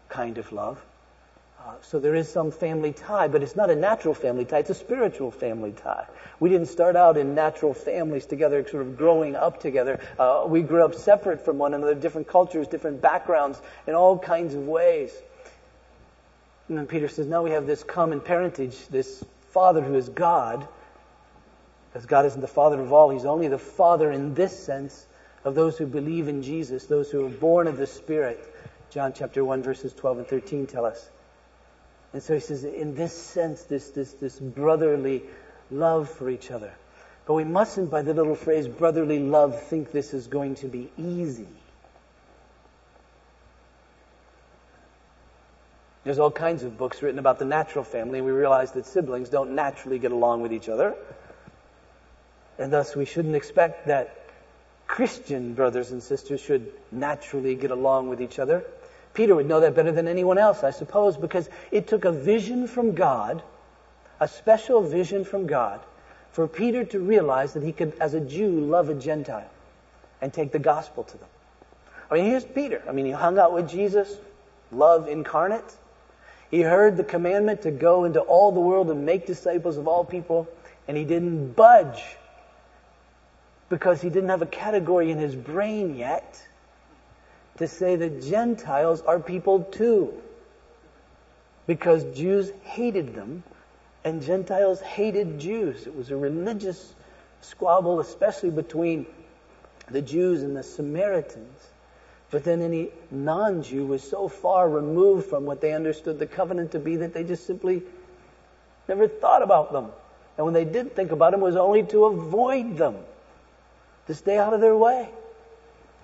[0.08, 0.78] kind of love.
[1.58, 4.70] Uh, so there is some family tie, but it's not a natural family tie, it's
[4.70, 6.06] a spiritual family tie.
[6.38, 10.00] We didn't start out in natural families together, sort of growing up together.
[10.18, 14.54] Uh, we grew up separate from one another, different cultures, different backgrounds, in all kinds
[14.54, 15.12] of ways.
[16.68, 20.68] And then Peter says, now we have this common parentage, this Father who is God.
[21.90, 25.06] Because God isn't the Father of all, He's only the Father in this sense
[25.44, 28.38] of those who believe in Jesus, those who are born of the Spirit.
[28.90, 31.10] John chapter 1 verses 12 and 13 tell us.
[32.12, 35.22] And so he says, in this sense, this, this, this brotherly
[35.70, 36.72] love for each other.
[37.26, 40.90] But we mustn't, by the little phrase brotherly love, think this is going to be
[40.96, 41.48] easy.
[46.04, 49.28] There's all kinds of books written about the natural family, and we realize that siblings
[49.28, 50.94] don't naturally get along with each other.
[52.58, 54.14] And thus, we shouldn't expect that
[54.86, 58.64] Christian brothers and sisters should naturally get along with each other.
[59.18, 62.68] Peter would know that better than anyone else, I suppose, because it took a vision
[62.68, 63.42] from God,
[64.20, 65.80] a special vision from God,
[66.30, 69.50] for Peter to realize that he could, as a Jew, love a Gentile
[70.22, 71.26] and take the gospel to them.
[72.08, 72.80] I mean, here's Peter.
[72.88, 74.18] I mean, he hung out with Jesus,
[74.70, 75.76] love incarnate.
[76.52, 80.04] He heard the commandment to go into all the world and make disciples of all
[80.04, 80.46] people,
[80.86, 82.04] and he didn't budge
[83.68, 86.40] because he didn't have a category in his brain yet
[87.58, 90.14] to say that Gentiles are people too.
[91.66, 93.42] Because Jews hated them
[94.04, 95.86] and Gentiles hated Jews.
[95.86, 96.94] It was a religious
[97.40, 99.06] squabble, especially between
[99.90, 101.68] the Jews and the Samaritans.
[102.30, 106.78] But then any non-Jew was so far removed from what they understood the covenant to
[106.78, 107.82] be that they just simply
[108.86, 109.88] never thought about them.
[110.36, 112.96] And when they did think about them, it was only to avoid them,
[114.06, 115.08] to stay out of their way.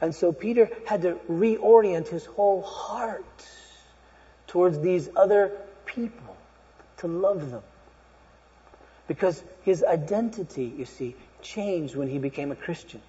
[0.05, 3.25] And so Peter had to reorient his whole heart
[4.47, 5.53] towards these other
[5.87, 6.37] people,
[6.99, 7.63] to love them.
[9.09, 13.01] Because his identity, you see, changed when he became a Christian.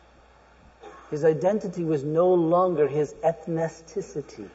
[1.11, 4.47] His identity was no longer his ethnicity.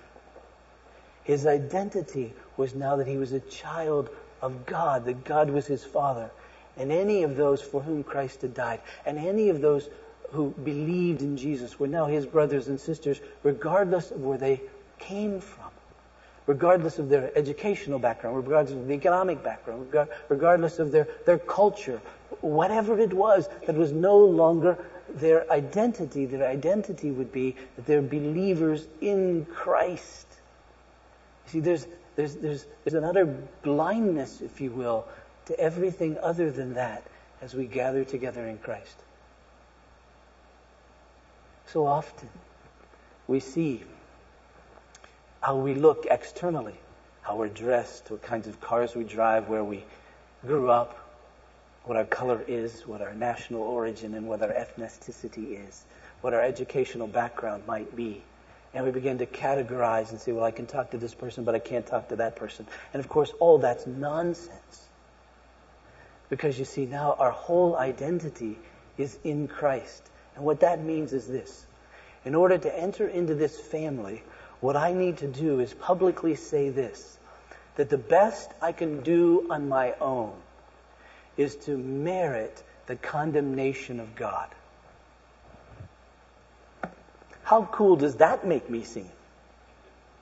[1.25, 4.09] His identity was now that he was a child
[4.41, 6.31] of God, that God was his father.
[6.79, 9.91] And any of those for whom Christ had died, and any of those
[10.33, 14.61] who believed in Jesus were now his brothers and sisters, regardless of where they
[14.99, 15.71] came from,
[16.47, 19.93] regardless of their educational background, regardless of the economic background,
[20.29, 22.01] regardless of their, their culture,
[22.41, 24.79] whatever it was that was no longer
[25.15, 26.27] their identity.
[26.27, 30.27] Their identity would be that they're believers in Christ.
[31.47, 33.27] You see, there's, there's, there's, there's an utter
[33.63, 35.07] blindness, if you will,
[35.47, 37.03] to everything other than that
[37.43, 38.95] as we gather together in Christ.
[41.73, 42.29] So often
[43.29, 43.83] we see
[45.41, 46.75] how we look externally,
[47.23, 49.85] how we're dressed, what kinds of cars we drive, where we
[50.45, 50.99] grew up,
[51.85, 55.85] what our color is, what our national origin and what our ethnicity is,
[56.23, 58.21] what our educational background might be.
[58.75, 61.55] And we begin to categorize and say, well, I can talk to this person, but
[61.55, 62.67] I can't talk to that person.
[62.93, 64.89] And of course, all that's nonsense.
[66.29, 68.59] Because you see, now our whole identity
[68.99, 70.03] is in Christ.
[70.41, 71.67] And what that means is this.
[72.25, 74.23] In order to enter into this family,
[74.61, 77.19] what I need to do is publicly say this
[77.77, 80.33] that the best I can do on my own
[81.37, 84.49] is to merit the condemnation of God.
[87.43, 89.11] How cool does that make me seem?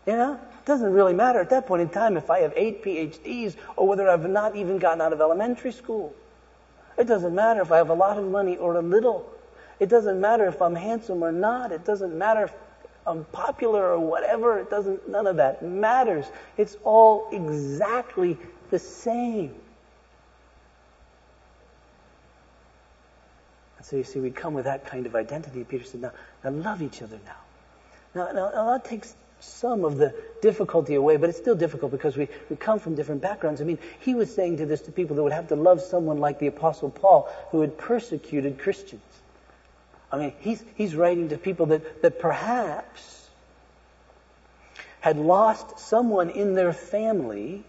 [0.05, 2.83] You know, it doesn't really matter at that point in time if I have eight
[2.83, 6.13] PhDs or whether I've not even gotten out of elementary school.
[6.97, 9.38] It doesn't matter if I have a lot of money or a little.
[9.81, 11.73] It doesn't matter if I'm handsome or not.
[11.73, 12.53] It doesn't matter if
[13.07, 14.59] I'm popular or whatever.
[14.59, 16.27] It doesn't, none of that matters.
[16.57, 18.37] It's all exactly
[18.71, 19.55] the same.
[23.79, 25.65] And so you see, we come with that kind of identity.
[25.65, 26.13] Peter said, now,
[26.45, 27.37] now love each other now.
[28.15, 32.17] Now, now, now that takes some of the difficulty away, but it's still difficult because
[32.17, 33.61] we, we come from different backgrounds.
[33.61, 36.19] I mean, he was saying to this to people that would have to love someone
[36.19, 39.03] like the Apostle Paul who had persecuted Christians.
[40.11, 43.29] I mean, he's, he's writing to people that, that perhaps
[45.01, 47.63] had lost someone in their family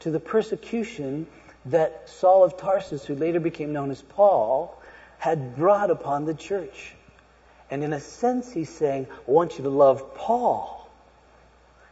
[0.00, 1.26] to the persecution
[1.66, 4.80] that Saul of Tarsus, who later became known as Paul,
[5.18, 6.94] had brought upon the church.
[7.70, 10.88] And in a sense, he's saying, I want you to love Paul.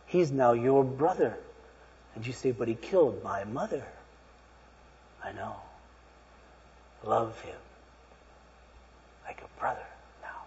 [0.07, 1.37] He's now your brother.
[2.15, 3.85] And you say, but he killed my mother.
[5.23, 5.57] I know.
[7.05, 7.55] Love him
[9.29, 9.87] like a brother
[10.23, 10.43] now.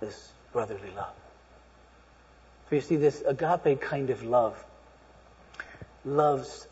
[0.00, 1.12] This brotherly love.
[2.68, 4.62] For you see, this agape kind of love
[6.04, 6.66] loves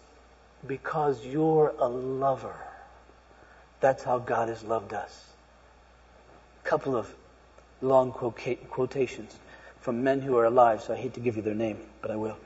[0.66, 2.56] because you're a lover.
[3.80, 5.26] That's how God has loved us.
[6.64, 7.12] A couple of
[7.82, 9.36] long quotations
[9.80, 12.16] from men who are alive, so I hate to give you their name, but I
[12.16, 12.36] will,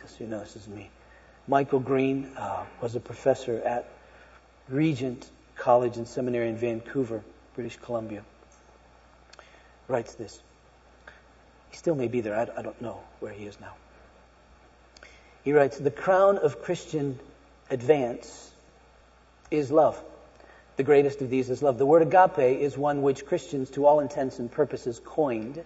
[0.00, 0.90] just so you know this is me.
[1.46, 3.88] Michael Green uh, was a professor at
[4.68, 7.22] Regent College and Seminary in Vancouver,
[7.54, 8.22] British Columbia.
[9.88, 10.40] Writes this.
[11.70, 12.36] He still may be there.
[12.36, 13.74] I, I don't know where he is now.
[15.44, 17.18] He writes, The crown of Christian
[17.70, 18.50] advance
[19.50, 20.00] is love.
[20.76, 21.78] The greatest of these is love.
[21.78, 25.64] The word agape is one which Christians, to all intents and purposes, coined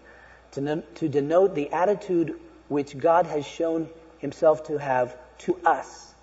[0.52, 6.14] to, to denote the attitude which God has shown himself to have to us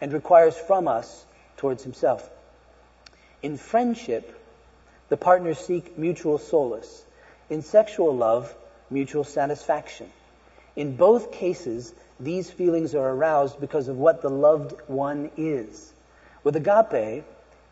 [0.00, 2.28] and requires from us towards himself.
[3.42, 4.34] In friendship,
[5.08, 7.04] the partners seek mutual solace.
[7.50, 8.54] In sexual love,
[8.90, 10.10] mutual satisfaction.
[10.76, 15.92] In both cases, these feelings are aroused because of what the loved one is.
[16.44, 17.24] With agape,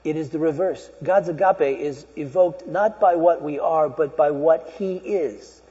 [0.04, 0.88] it is the reverse.
[1.02, 5.62] God's agape is evoked not by what we are, but by what He is.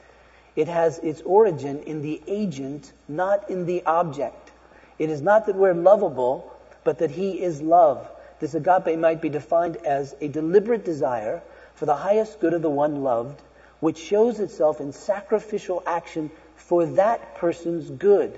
[0.56, 4.52] It has its origin in the agent, not in the object.
[5.00, 8.10] It is not that we're lovable, but that He is love.
[8.40, 11.42] This agape might be defined as a deliberate desire
[11.74, 13.42] for the highest good of the one loved,
[13.86, 18.34] which shows itself in sacrificial action for that person's good.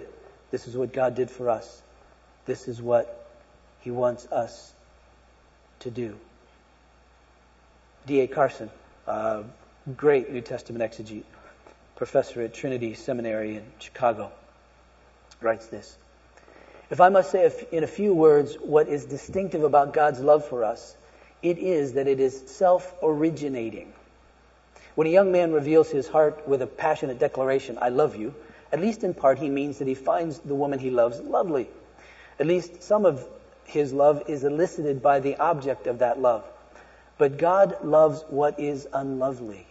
[0.51, 1.81] This is what God did for us.
[2.45, 3.29] This is what
[3.79, 4.73] He wants us
[5.79, 6.17] to do.
[8.07, 8.27] D.A.
[8.27, 8.69] Carson,
[9.07, 9.43] uh,
[9.95, 11.23] great New Testament exegete,
[11.95, 14.33] professor at Trinity Seminary in Chicago,
[15.39, 15.97] writes this.
[16.89, 20.65] If I must say in a few words what is distinctive about God's love for
[20.65, 20.97] us,
[21.41, 23.93] it is that it is self originating.
[24.97, 28.33] When a young man reveals his heart with a passionate declaration, I love you,
[28.71, 31.69] at least in part he means that he finds the woman he loves lovely.
[32.39, 33.23] At least some of
[33.65, 36.45] his love is elicited by the object of that love.
[37.19, 39.67] But God loves what is unlovely.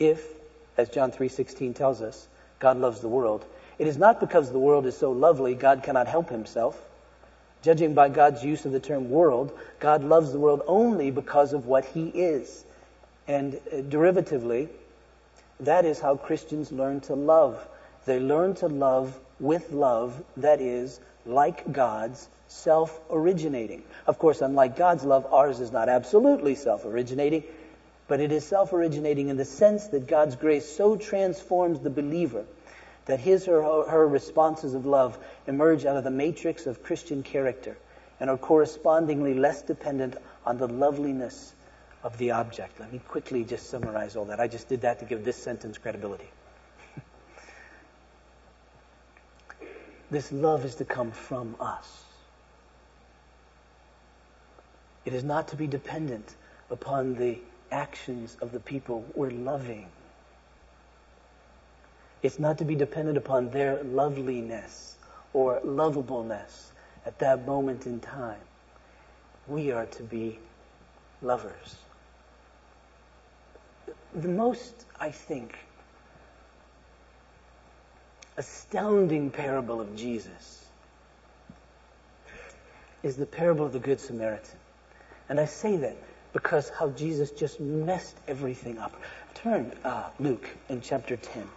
[0.00, 0.26] If,
[0.76, 2.26] as John 3:16 tells us,
[2.58, 3.46] God loves the world,
[3.78, 6.84] it is not because the world is so lovely God cannot help himself.
[7.62, 11.66] Judging by God's use of the term world, God loves the world only because of
[11.66, 12.63] what he is.
[13.26, 14.68] And uh, derivatively,
[15.60, 17.66] that is how Christians learn to love.
[18.04, 23.82] They learn to love with love that is like God's self originating.
[24.06, 27.44] Of course, unlike God's love, ours is not absolutely self originating,
[28.08, 32.44] but it is self originating in the sense that God's grace so transforms the believer
[33.06, 37.76] that his or her responses of love emerge out of the matrix of Christian character
[38.20, 41.52] and are correspondingly less dependent on the loveliness
[42.04, 42.78] of the object.
[42.78, 44.38] Let me quickly just summarize all that.
[44.38, 46.28] I just did that to give this sentence credibility.
[50.10, 52.04] this love is to come from us.
[55.06, 56.36] It is not to be dependent
[56.70, 57.38] upon the
[57.72, 59.86] actions of the people we're loving.
[62.22, 64.96] It's not to be dependent upon their loveliness
[65.32, 66.70] or lovableness
[67.06, 68.40] at that moment in time.
[69.46, 70.38] We are to be
[71.20, 71.76] lovers.
[74.14, 75.56] The most, I think,
[78.36, 80.66] astounding parable of Jesus
[83.02, 84.58] is the parable of the Good Samaritan.
[85.28, 85.96] And I say that
[86.32, 88.94] because how Jesus just messed everything up.
[89.34, 91.48] Turn uh, Luke in chapter 10.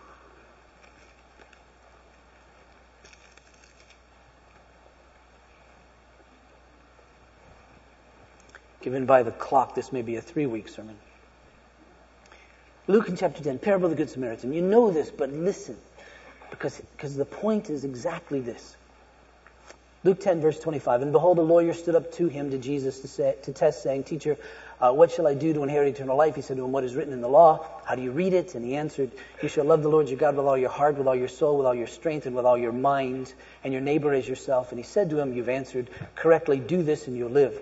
[8.82, 10.96] Given by the clock, this may be a three week sermon.
[12.88, 14.54] Luke in chapter 10, parable of the Good Samaritan.
[14.54, 15.78] You know this, but listen,
[16.50, 18.78] because, because the point is exactly this.
[20.06, 21.02] Luke 10, verse 25.
[21.02, 24.06] And behold, a lawyer stood up to him, to Jesus, to, say, to test, saying,
[24.06, 24.38] Teacher,
[24.80, 26.36] uh, what shall I do to inherit eternal life?
[26.36, 27.68] He said to him, What is written in the law?
[27.84, 28.56] How do you read it?
[28.56, 29.12] And he answered,
[29.42, 31.58] You shall love the Lord your God with all your heart, with all your soul,
[31.58, 33.34] with all your strength, and with all your mind,
[33.66, 34.72] and your neighbor as yourself.
[34.72, 36.60] And he said to him, You've answered correctly.
[36.60, 37.60] Do this, and you'll live.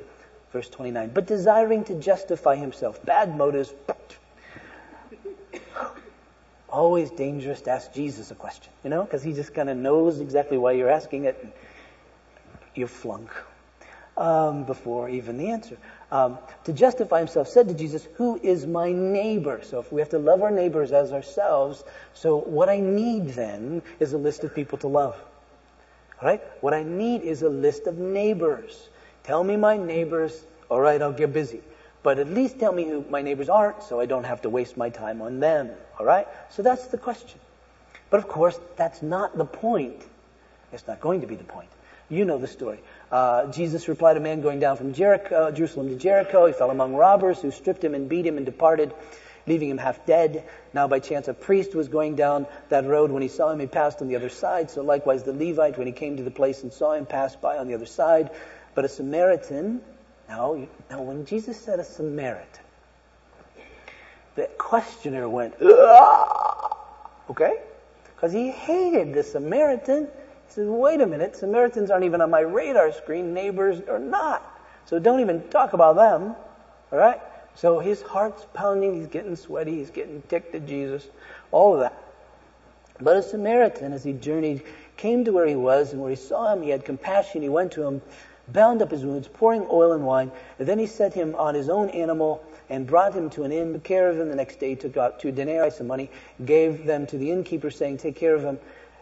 [0.52, 1.12] Verse 29.
[1.16, 3.74] But desiring to justify himself, bad motives.
[6.76, 10.20] Always dangerous to ask Jesus a question, you know, because he just kind of knows
[10.20, 11.56] exactly why you're asking it.
[12.76, 13.30] You flunk
[14.18, 15.78] um, before even the answer.
[16.12, 19.62] Um, to justify himself, said to Jesus, Who is my neighbor?
[19.64, 23.82] So if we have to love our neighbors as ourselves, so what I need then
[24.02, 25.16] is a list of people to love.
[26.22, 26.42] All right?
[26.60, 28.90] What I need is a list of neighbors.
[29.24, 30.46] Tell me my neighbors.
[30.70, 31.62] All right, I'll get busy.
[32.06, 34.78] But at least tell me who my neighbors aren't so I don't have to waste
[34.78, 35.72] my time on them.
[36.00, 36.28] All right?
[36.52, 37.40] So that's the question.
[38.12, 40.06] But of course, that's not the point.
[40.72, 41.70] It's not going to be the point.
[42.08, 42.78] You know the story.
[43.12, 46.46] Uh, Jesus replied, a man going down from Jericho, Jerusalem to Jericho.
[46.46, 48.94] He fell among robbers who stripped him and beat him and departed,
[49.48, 50.44] leaving him half dead.
[50.76, 53.10] Now by chance a priest was going down that road.
[53.10, 54.70] When he saw him, he passed on the other side.
[54.70, 57.58] So likewise the Levite, when he came to the place and saw him, passed by
[57.58, 58.30] on the other side.
[58.76, 59.82] But a Samaritan,
[60.28, 62.64] now, now when Jesus said a Samaritan,
[64.36, 65.56] the questioner went,
[67.30, 67.62] okay?
[68.16, 70.06] Because he hated the Samaritan.
[70.06, 74.44] He says, wait a minute, Samaritans aren't even on my radar screen, neighbors are not.
[74.86, 76.36] So don't even talk about them.
[76.92, 77.20] All right?
[77.56, 81.08] So his heart's pounding, he's getting sweaty, he's getting ticked at Jesus,
[81.52, 82.02] all of that.
[83.00, 84.64] But a Samaritan, as he journeyed,
[84.98, 87.74] came to where he was, and where he saw him, he had compassion, he went
[87.74, 88.02] to him,
[88.48, 91.70] bound up his wounds, pouring oil and wine, and then he set him on his
[91.70, 94.30] own animal and brought him to an inn, took care of him.
[94.30, 96.10] The next day took out two denarii, some money,
[96.44, 98.60] gave them to the innkeeper, saying, Take care of him,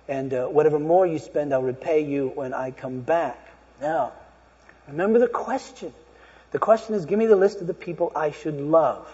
[0.07, 3.39] and uh, whatever more you spend, I'll repay you when I come back.
[3.81, 4.13] Now,
[4.87, 5.93] remember the question.
[6.51, 9.07] The question is, give me the list of the people I should love.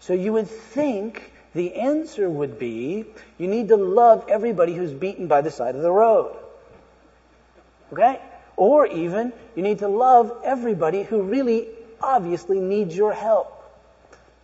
[0.00, 3.04] So you would think the answer would be,
[3.38, 6.36] you need to love everybody who's beaten by the side of the road.
[7.92, 8.20] Okay?
[8.56, 11.68] Or even, you need to love everybody who really
[12.00, 13.52] obviously needs your help.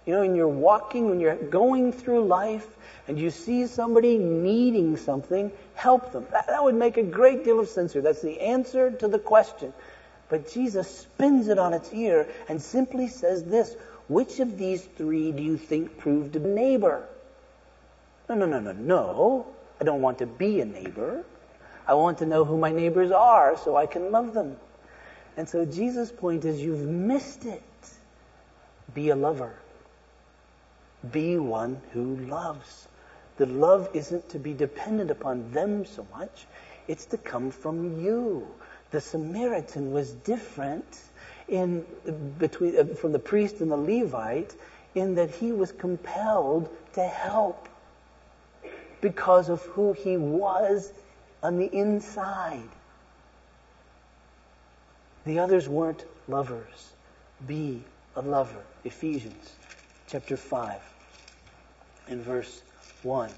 [0.07, 2.67] You know, when you're walking, when you're going through life,
[3.09, 6.27] and you see somebody needing something, help them.
[6.31, 8.03] That, that would make a great deal of sense here.
[8.03, 9.73] That's the answer to the question.
[10.29, 13.77] But Jesus spins it on its ear and simply says this
[14.09, 17.07] Which of these three do you think proved a neighbor?
[18.29, 19.47] No, no, no, no, no.
[19.81, 21.25] I don't want to be a neighbor.
[21.87, 24.57] I want to know who my neighbors are so I can love them.
[25.37, 27.63] And so Jesus' point is you've missed it.
[28.95, 29.55] Be a lover.
[31.11, 32.89] Be one who loves.
[33.39, 36.47] The love isn't to be dependent upon them so much.
[36.87, 38.47] It's to come from you.
[38.91, 41.01] The Samaritan was different
[41.49, 41.85] in
[42.39, 44.55] between uh, from the priest and the Levite
[44.95, 47.69] in that he was compelled to help
[49.01, 50.93] because of who he was
[51.43, 52.69] on the inside.
[55.25, 56.93] The others weren't lovers.
[57.47, 57.83] Be
[58.17, 58.63] a lover.
[58.85, 59.53] Ephesians
[60.07, 60.81] chapter 5
[62.09, 62.63] and verse
[63.03, 63.31] 1.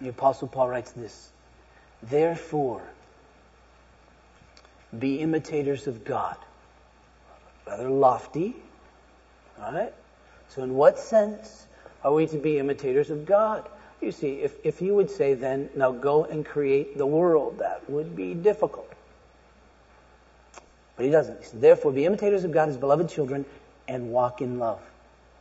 [0.00, 1.30] The Apostle Paul writes this
[2.02, 2.82] Therefore,
[4.98, 6.36] be imitators of God.
[7.66, 8.56] Rather lofty.
[9.60, 9.92] Alright?
[10.48, 11.66] So, in what sense
[12.02, 13.68] are we to be imitators of God?
[14.00, 17.88] You see, if, if you would say then, now go and create the world, that
[17.90, 18.92] would be difficult.
[20.96, 21.44] But he doesn't.
[21.44, 23.44] He Therefore, be imitators of God as beloved children
[23.88, 24.80] and walk in love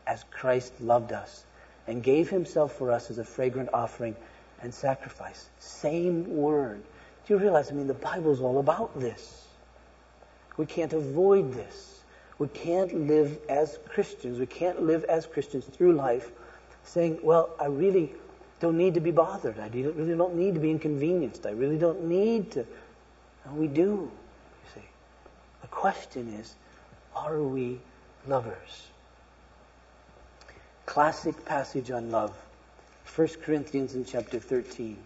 [0.07, 1.43] as Christ loved us
[1.87, 4.15] and gave himself for us as a fragrant offering
[4.61, 5.49] and sacrifice.
[5.59, 6.81] Same word.
[7.25, 7.69] Do you realize?
[7.69, 9.45] I mean, the Bible's all about this.
[10.55, 12.01] We can't avoid this.
[12.39, 14.39] We can't live as Christians.
[14.39, 16.31] We can't live as Christians through life
[16.83, 18.13] saying, well, I really
[18.59, 19.59] don't need to be bothered.
[19.59, 21.45] I really don't need to be inconvenienced.
[21.45, 22.65] I really don't need to.
[23.45, 24.11] And we do, you
[24.73, 24.87] see.
[25.61, 26.55] The question is,
[27.15, 27.79] are we
[28.27, 28.87] lovers?
[30.85, 32.35] Classic passage on love.
[33.15, 34.97] 1 Corinthians in chapter 13.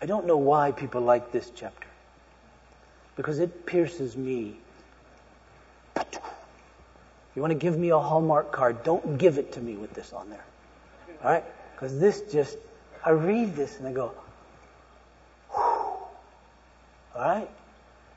[0.00, 1.88] I don't know why people like this chapter.
[3.18, 4.56] because it pierces me.
[7.34, 10.12] You want to give me a Hallmark card, don't give it to me with this
[10.12, 10.44] on there.
[11.24, 11.44] All right?
[11.78, 12.58] Because this just,
[13.04, 14.12] I read this and I go,
[15.52, 15.60] Whew.
[15.60, 16.08] all
[17.14, 17.48] right?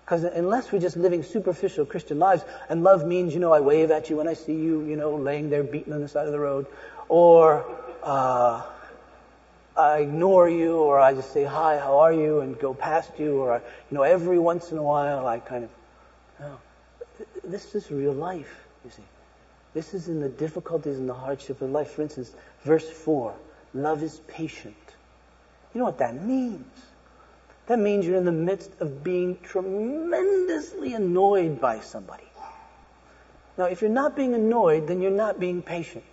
[0.03, 3.91] Because unless we're just living superficial Christian lives, and love means, you know, I wave
[3.91, 6.31] at you when I see you, you know, laying there beaten on the side of
[6.31, 6.65] the road,
[7.07, 7.63] or
[8.01, 8.63] uh,
[9.77, 13.41] I ignore you, or I just say hi, how are you, and go past you,
[13.41, 15.69] or you know, every once in a while I kind of,
[16.39, 16.57] no,
[17.43, 19.03] this is real life, you see.
[19.75, 21.91] This is in the difficulties and the hardship of life.
[21.91, 22.31] For instance,
[22.63, 23.35] verse four,
[23.73, 24.75] love is patient.
[25.73, 26.65] You know what that means?
[27.67, 32.23] That means you're in the midst of being tremendously annoyed by somebody.
[33.57, 36.03] Now, if you're not being annoyed, then you're not being patient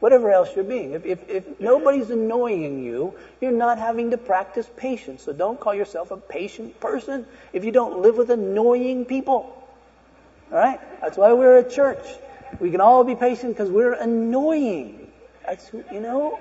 [0.00, 0.92] whatever else you're being.
[0.92, 5.24] If, if, if nobody's annoying you, you're not having to practice patience.
[5.24, 9.54] So don't call yourself a patient person if you don't live with annoying people.
[10.52, 10.80] All right?
[11.00, 12.06] That's why we're a church.
[12.60, 15.10] We can all be patient because we're annoying.
[15.44, 16.38] That's you know?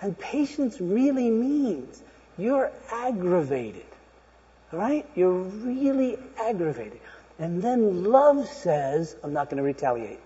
[0.00, 2.02] And patience really means
[2.38, 3.84] you're aggravated.
[4.72, 5.06] Right?
[5.14, 7.00] You're really aggravated.
[7.38, 10.20] And then love says, I'm not going to retaliate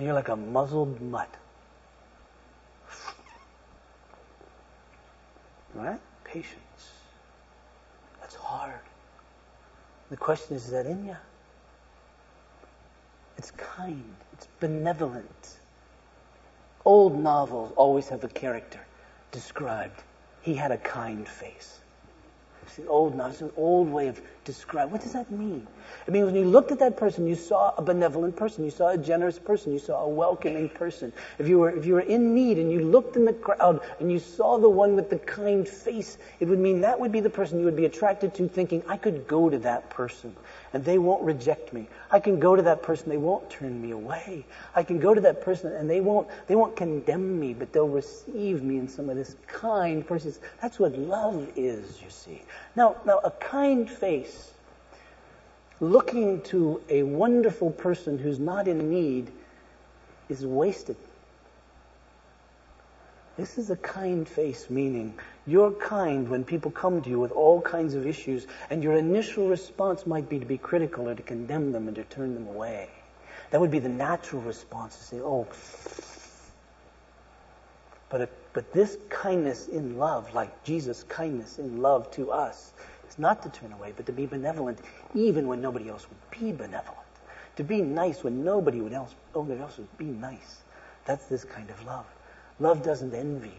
[0.00, 1.28] and you're like a muzzled mutt.
[5.74, 6.00] Right?
[6.24, 6.90] Patience.
[8.18, 8.80] That's hard.
[10.08, 11.16] The question is, is that in you?
[13.36, 14.02] It's kind.
[14.32, 15.59] It's benevolent.
[16.90, 18.80] Old novels always have a character
[19.30, 20.02] described.
[20.42, 21.78] He had a kind face.
[22.66, 23.28] It's an old now.
[23.28, 24.90] It's an old way of describing.
[24.90, 25.68] What does that mean?
[26.08, 28.88] It means when you looked at that person, you saw a benevolent person, you saw
[28.88, 31.12] a generous person, you saw a welcoming person.
[31.38, 34.10] If you were if you were in need and you looked in the crowd and
[34.10, 37.30] you saw the one with the kind face, it would mean that would be the
[37.30, 40.34] person you would be attracted to, thinking, I could go to that person
[40.72, 41.88] and they won't reject me.
[42.10, 44.44] I can go to that person, they won't turn me away.
[44.74, 47.88] I can go to that person and they won't they won't condemn me, but they'll
[47.88, 50.32] receive me in some of this kind person.
[50.62, 52.42] That's what love is, you see.
[52.76, 54.52] Now now a kind face
[55.80, 59.32] looking to a wonderful person who's not in need
[60.28, 60.96] is wasted.
[63.36, 65.18] This is a kind face, meaning
[65.50, 69.48] you're kind when people come to you with all kinds of issues, and your initial
[69.48, 72.88] response might be to be critical or to condemn them and to turn them away.
[73.50, 75.48] That would be the natural response to say, oh.
[78.08, 82.72] But, if, but this kindness in love, like Jesus' kindness in love to us,
[83.08, 84.78] is not to turn away, but to be benevolent,
[85.14, 86.98] even when nobody else would be benevolent.
[87.56, 90.62] To be nice when nobody would else, nobody else would be nice.
[91.06, 92.06] That's this kind of love.
[92.60, 93.52] Love doesn't envy.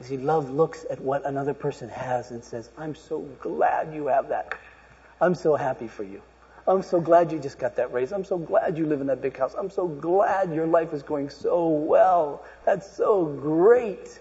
[0.00, 4.06] You see, love looks at what another person has and says, I'm so glad you
[4.06, 4.54] have that.
[5.20, 6.22] I'm so happy for you.
[6.66, 8.12] I'm so glad you just got that raise.
[8.12, 9.54] I'm so glad you live in that big house.
[9.58, 12.44] I'm so glad your life is going so well.
[12.64, 14.20] That's so great.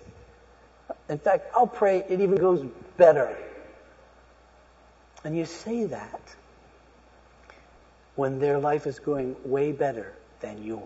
[1.09, 2.65] In fact, I'll pray it even goes
[2.97, 3.37] better.
[5.23, 6.35] And you say that
[8.15, 10.81] when their life is going way better than yours.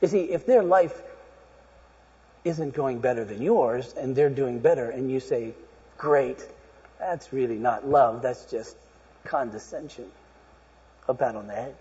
[0.00, 1.02] You see, if their life
[2.44, 5.54] isn't going better than yours and they're doing better and you say,
[5.96, 6.44] great,
[6.98, 8.76] that's really not love, that's just
[9.24, 10.10] condescension.
[11.08, 11.74] A pat on the head.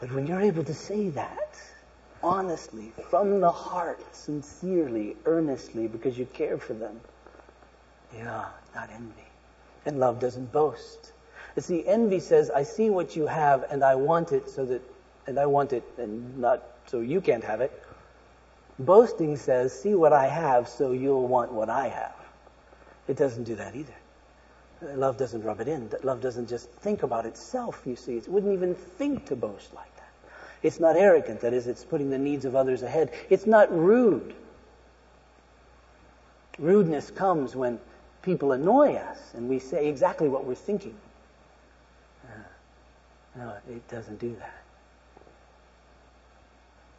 [0.00, 1.60] But when you're able to say that,
[2.22, 7.00] honestly, from the heart, sincerely, earnestly, because you care for them,
[8.16, 9.26] yeah, not envy.
[9.86, 11.12] And love doesn't boast.
[11.56, 14.82] You see, envy says, I see what you have and I want it so that,
[15.26, 17.72] and I want it and not so you can't have it.
[18.80, 22.14] Boasting says, see what I have so you'll want what I have.
[23.08, 23.92] It doesn't do that either.
[24.82, 25.90] Love doesn't rub it in.
[26.02, 28.16] Love doesn't just think about itself, you see.
[28.16, 30.08] It wouldn't even think to boast like that.
[30.62, 31.40] It's not arrogant.
[31.40, 33.12] That is, it's putting the needs of others ahead.
[33.28, 34.34] It's not rude.
[36.58, 37.78] Rudeness comes when
[38.22, 40.94] people annoy us and we say exactly what we're thinking.
[42.24, 42.28] Uh,
[43.36, 44.62] no, it doesn't do that.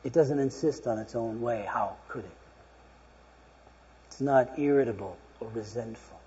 [0.03, 1.65] It doesn't insist on its own way.
[1.67, 2.37] How could it?
[4.07, 6.19] It's not irritable or resentful.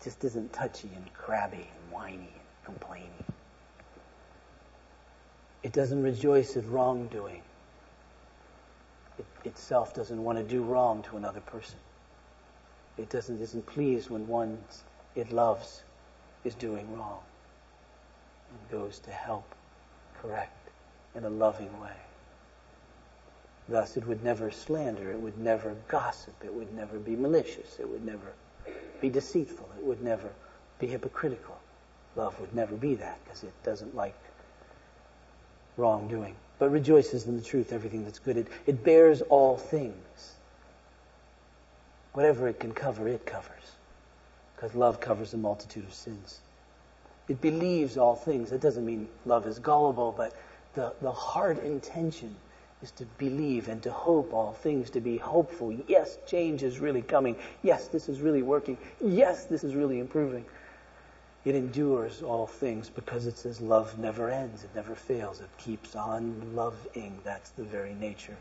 [0.00, 3.24] It just isn't touchy and crabby and whiny and complaining.
[5.62, 7.42] It doesn't rejoice at wrongdoing.
[9.18, 11.78] It itself doesn't want to do wrong to another person.
[12.96, 14.58] It doesn't isn't pleased when one
[15.16, 15.82] it loves
[16.44, 17.20] is doing wrong
[18.50, 19.54] and goes to help
[20.22, 20.70] correct
[21.14, 21.90] in a loving way.
[23.68, 27.88] Thus, it would never slander, it would never gossip, it would never be malicious, it
[27.88, 28.32] would never
[29.00, 30.30] be deceitful, it would never
[30.78, 31.58] be hypocritical.
[32.16, 34.14] Love would never be that because it doesn't like
[35.76, 38.38] wrongdoing, but rejoices in the truth, everything that's good.
[38.38, 40.34] It, it bears all things.
[42.14, 43.52] Whatever it can cover, it covers
[44.56, 46.40] because love covers a multitude of sins.
[47.28, 48.50] It believes all things.
[48.50, 50.34] That doesn't mean love is gullible, but
[50.74, 52.34] the, the heart intention
[52.82, 55.76] is to believe and to hope all things, to be hopeful.
[55.88, 57.36] Yes, change is really coming.
[57.62, 58.78] Yes, this is really working.
[59.00, 60.44] Yes, this is really improving.
[61.44, 65.96] It endures all things because it says love never ends, it never fails, it keeps
[65.96, 67.18] on loving.
[67.24, 68.36] That's the very nature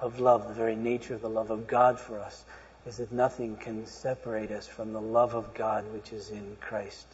[0.00, 2.44] of love, the very nature of the love of God for us
[2.86, 7.06] is that nothing can separate us from the love of God which is in Christ,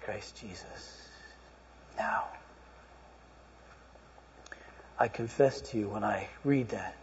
[0.00, 1.08] Christ Jesus.
[1.96, 2.24] Now,
[4.98, 6.96] I confess to you when I read that,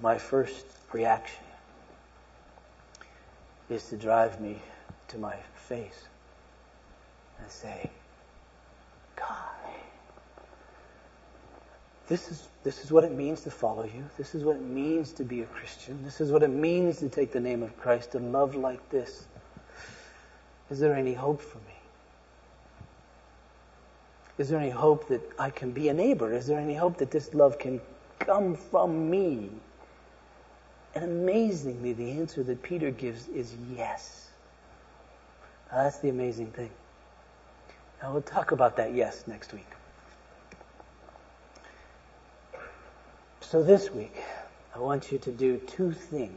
[0.00, 1.44] my first reaction
[3.68, 4.60] is to drive me
[5.08, 6.04] to my face
[7.40, 7.90] and say,
[9.16, 9.36] God,
[12.06, 14.04] this is, this is what it means to follow you.
[14.16, 16.02] This is what it means to be a Christian.
[16.04, 19.26] This is what it means to take the name of Christ and love like this.
[20.70, 21.77] Is there any hope for me?
[24.38, 26.32] Is there any hope that I can be a neighbor?
[26.32, 27.80] Is there any hope that this love can
[28.20, 29.50] come from me?
[30.94, 34.30] And amazingly, the answer that Peter gives is yes.
[35.70, 36.70] Now, that's the amazing thing.
[38.00, 39.66] Now, we'll talk about that yes next week.
[43.40, 44.22] So this week,
[44.74, 46.32] I want you to do two things.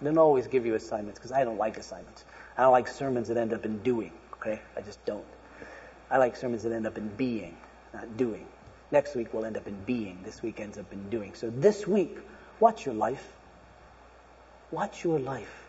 [0.00, 2.24] I don't always give you assignments because I don't like assignments.
[2.58, 4.60] I don't like sermons that end up in doing, okay?
[4.76, 5.24] I just don't.
[6.12, 7.56] I like sermons that end up in being,
[7.94, 8.46] not doing.
[8.90, 10.18] Next week will end up in being.
[10.22, 11.32] This week ends up in doing.
[11.34, 12.18] So this week,
[12.60, 13.32] watch your life.
[14.70, 15.64] Watch your life.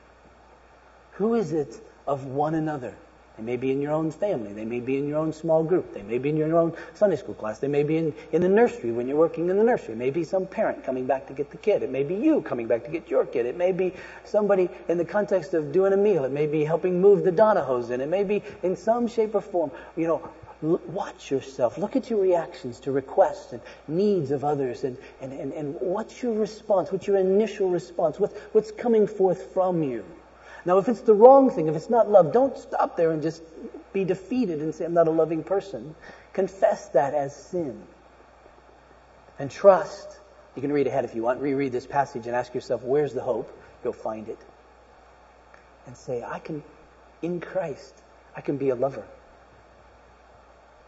[1.13, 2.93] Who is it of one another?
[3.37, 4.53] They may be in your own family.
[4.53, 5.93] They may be in your own small group.
[5.93, 7.57] They may be in your own Sunday school class.
[7.57, 9.93] They may be in, in the nursery when you're working in the nursery.
[9.93, 11.81] It may be some parent coming back to get the kid.
[11.81, 13.47] It may be you coming back to get your kid.
[13.47, 16.25] It may be somebody in the context of doing a meal.
[16.25, 18.01] It may be helping move the Donahos in.
[18.01, 19.71] It may be in some shape or form.
[19.97, 20.29] You know,
[20.61, 21.79] watch yourself.
[21.79, 26.21] Look at your reactions to requests and needs of others and, and, and, and what's
[26.21, 26.91] your response?
[26.91, 28.19] What's your initial response?
[28.19, 30.05] What, what's coming forth from you?
[30.65, 33.43] Now, if it's the wrong thing, if it's not love, don't stop there and just
[33.91, 35.95] be defeated and say, I'm not a loving person.
[36.31, 37.83] Confess that as sin.
[39.39, 40.19] And trust.
[40.55, 41.41] You can read ahead if you want.
[41.41, 43.51] Reread this passage and ask yourself, where's the hope?
[43.83, 44.39] You'll find it.
[45.85, 46.63] And say, I can,
[47.21, 47.93] in Christ,
[48.35, 49.05] I can be a lover.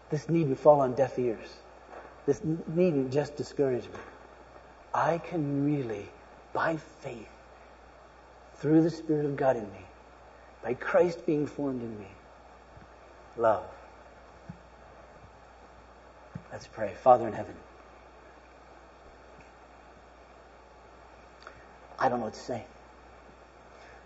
[0.10, 1.50] This needn't fall on deaf ears.
[2.26, 4.00] This needn't just discourage me.
[4.94, 6.08] I can really,
[6.54, 7.28] by faith,
[8.66, 9.86] through the Spirit of God in me,
[10.64, 12.08] by Christ being formed in me,
[13.38, 13.64] love.
[16.52, 16.92] Let's pray.
[17.04, 17.54] Father in heaven,
[22.00, 22.66] I don't know what to say.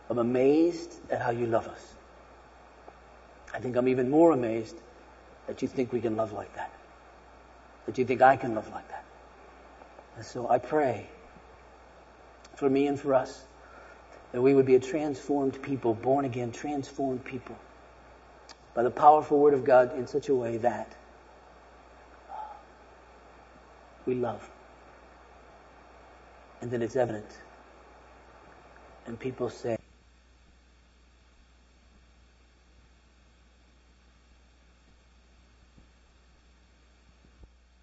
[0.09, 1.93] I'm amazed at how you love us.
[3.53, 4.75] I think I'm even more amazed
[5.47, 6.73] that you think we can love like that.
[7.85, 9.05] That you think I can love like that.
[10.17, 11.07] And so I pray
[12.57, 13.45] for me and for us
[14.31, 17.57] that we would be a transformed people, born again, transformed people
[18.73, 20.95] by the powerful Word of God in such a way that
[24.05, 24.47] we love.
[26.61, 27.29] And then it's evident.
[29.05, 29.77] And people say,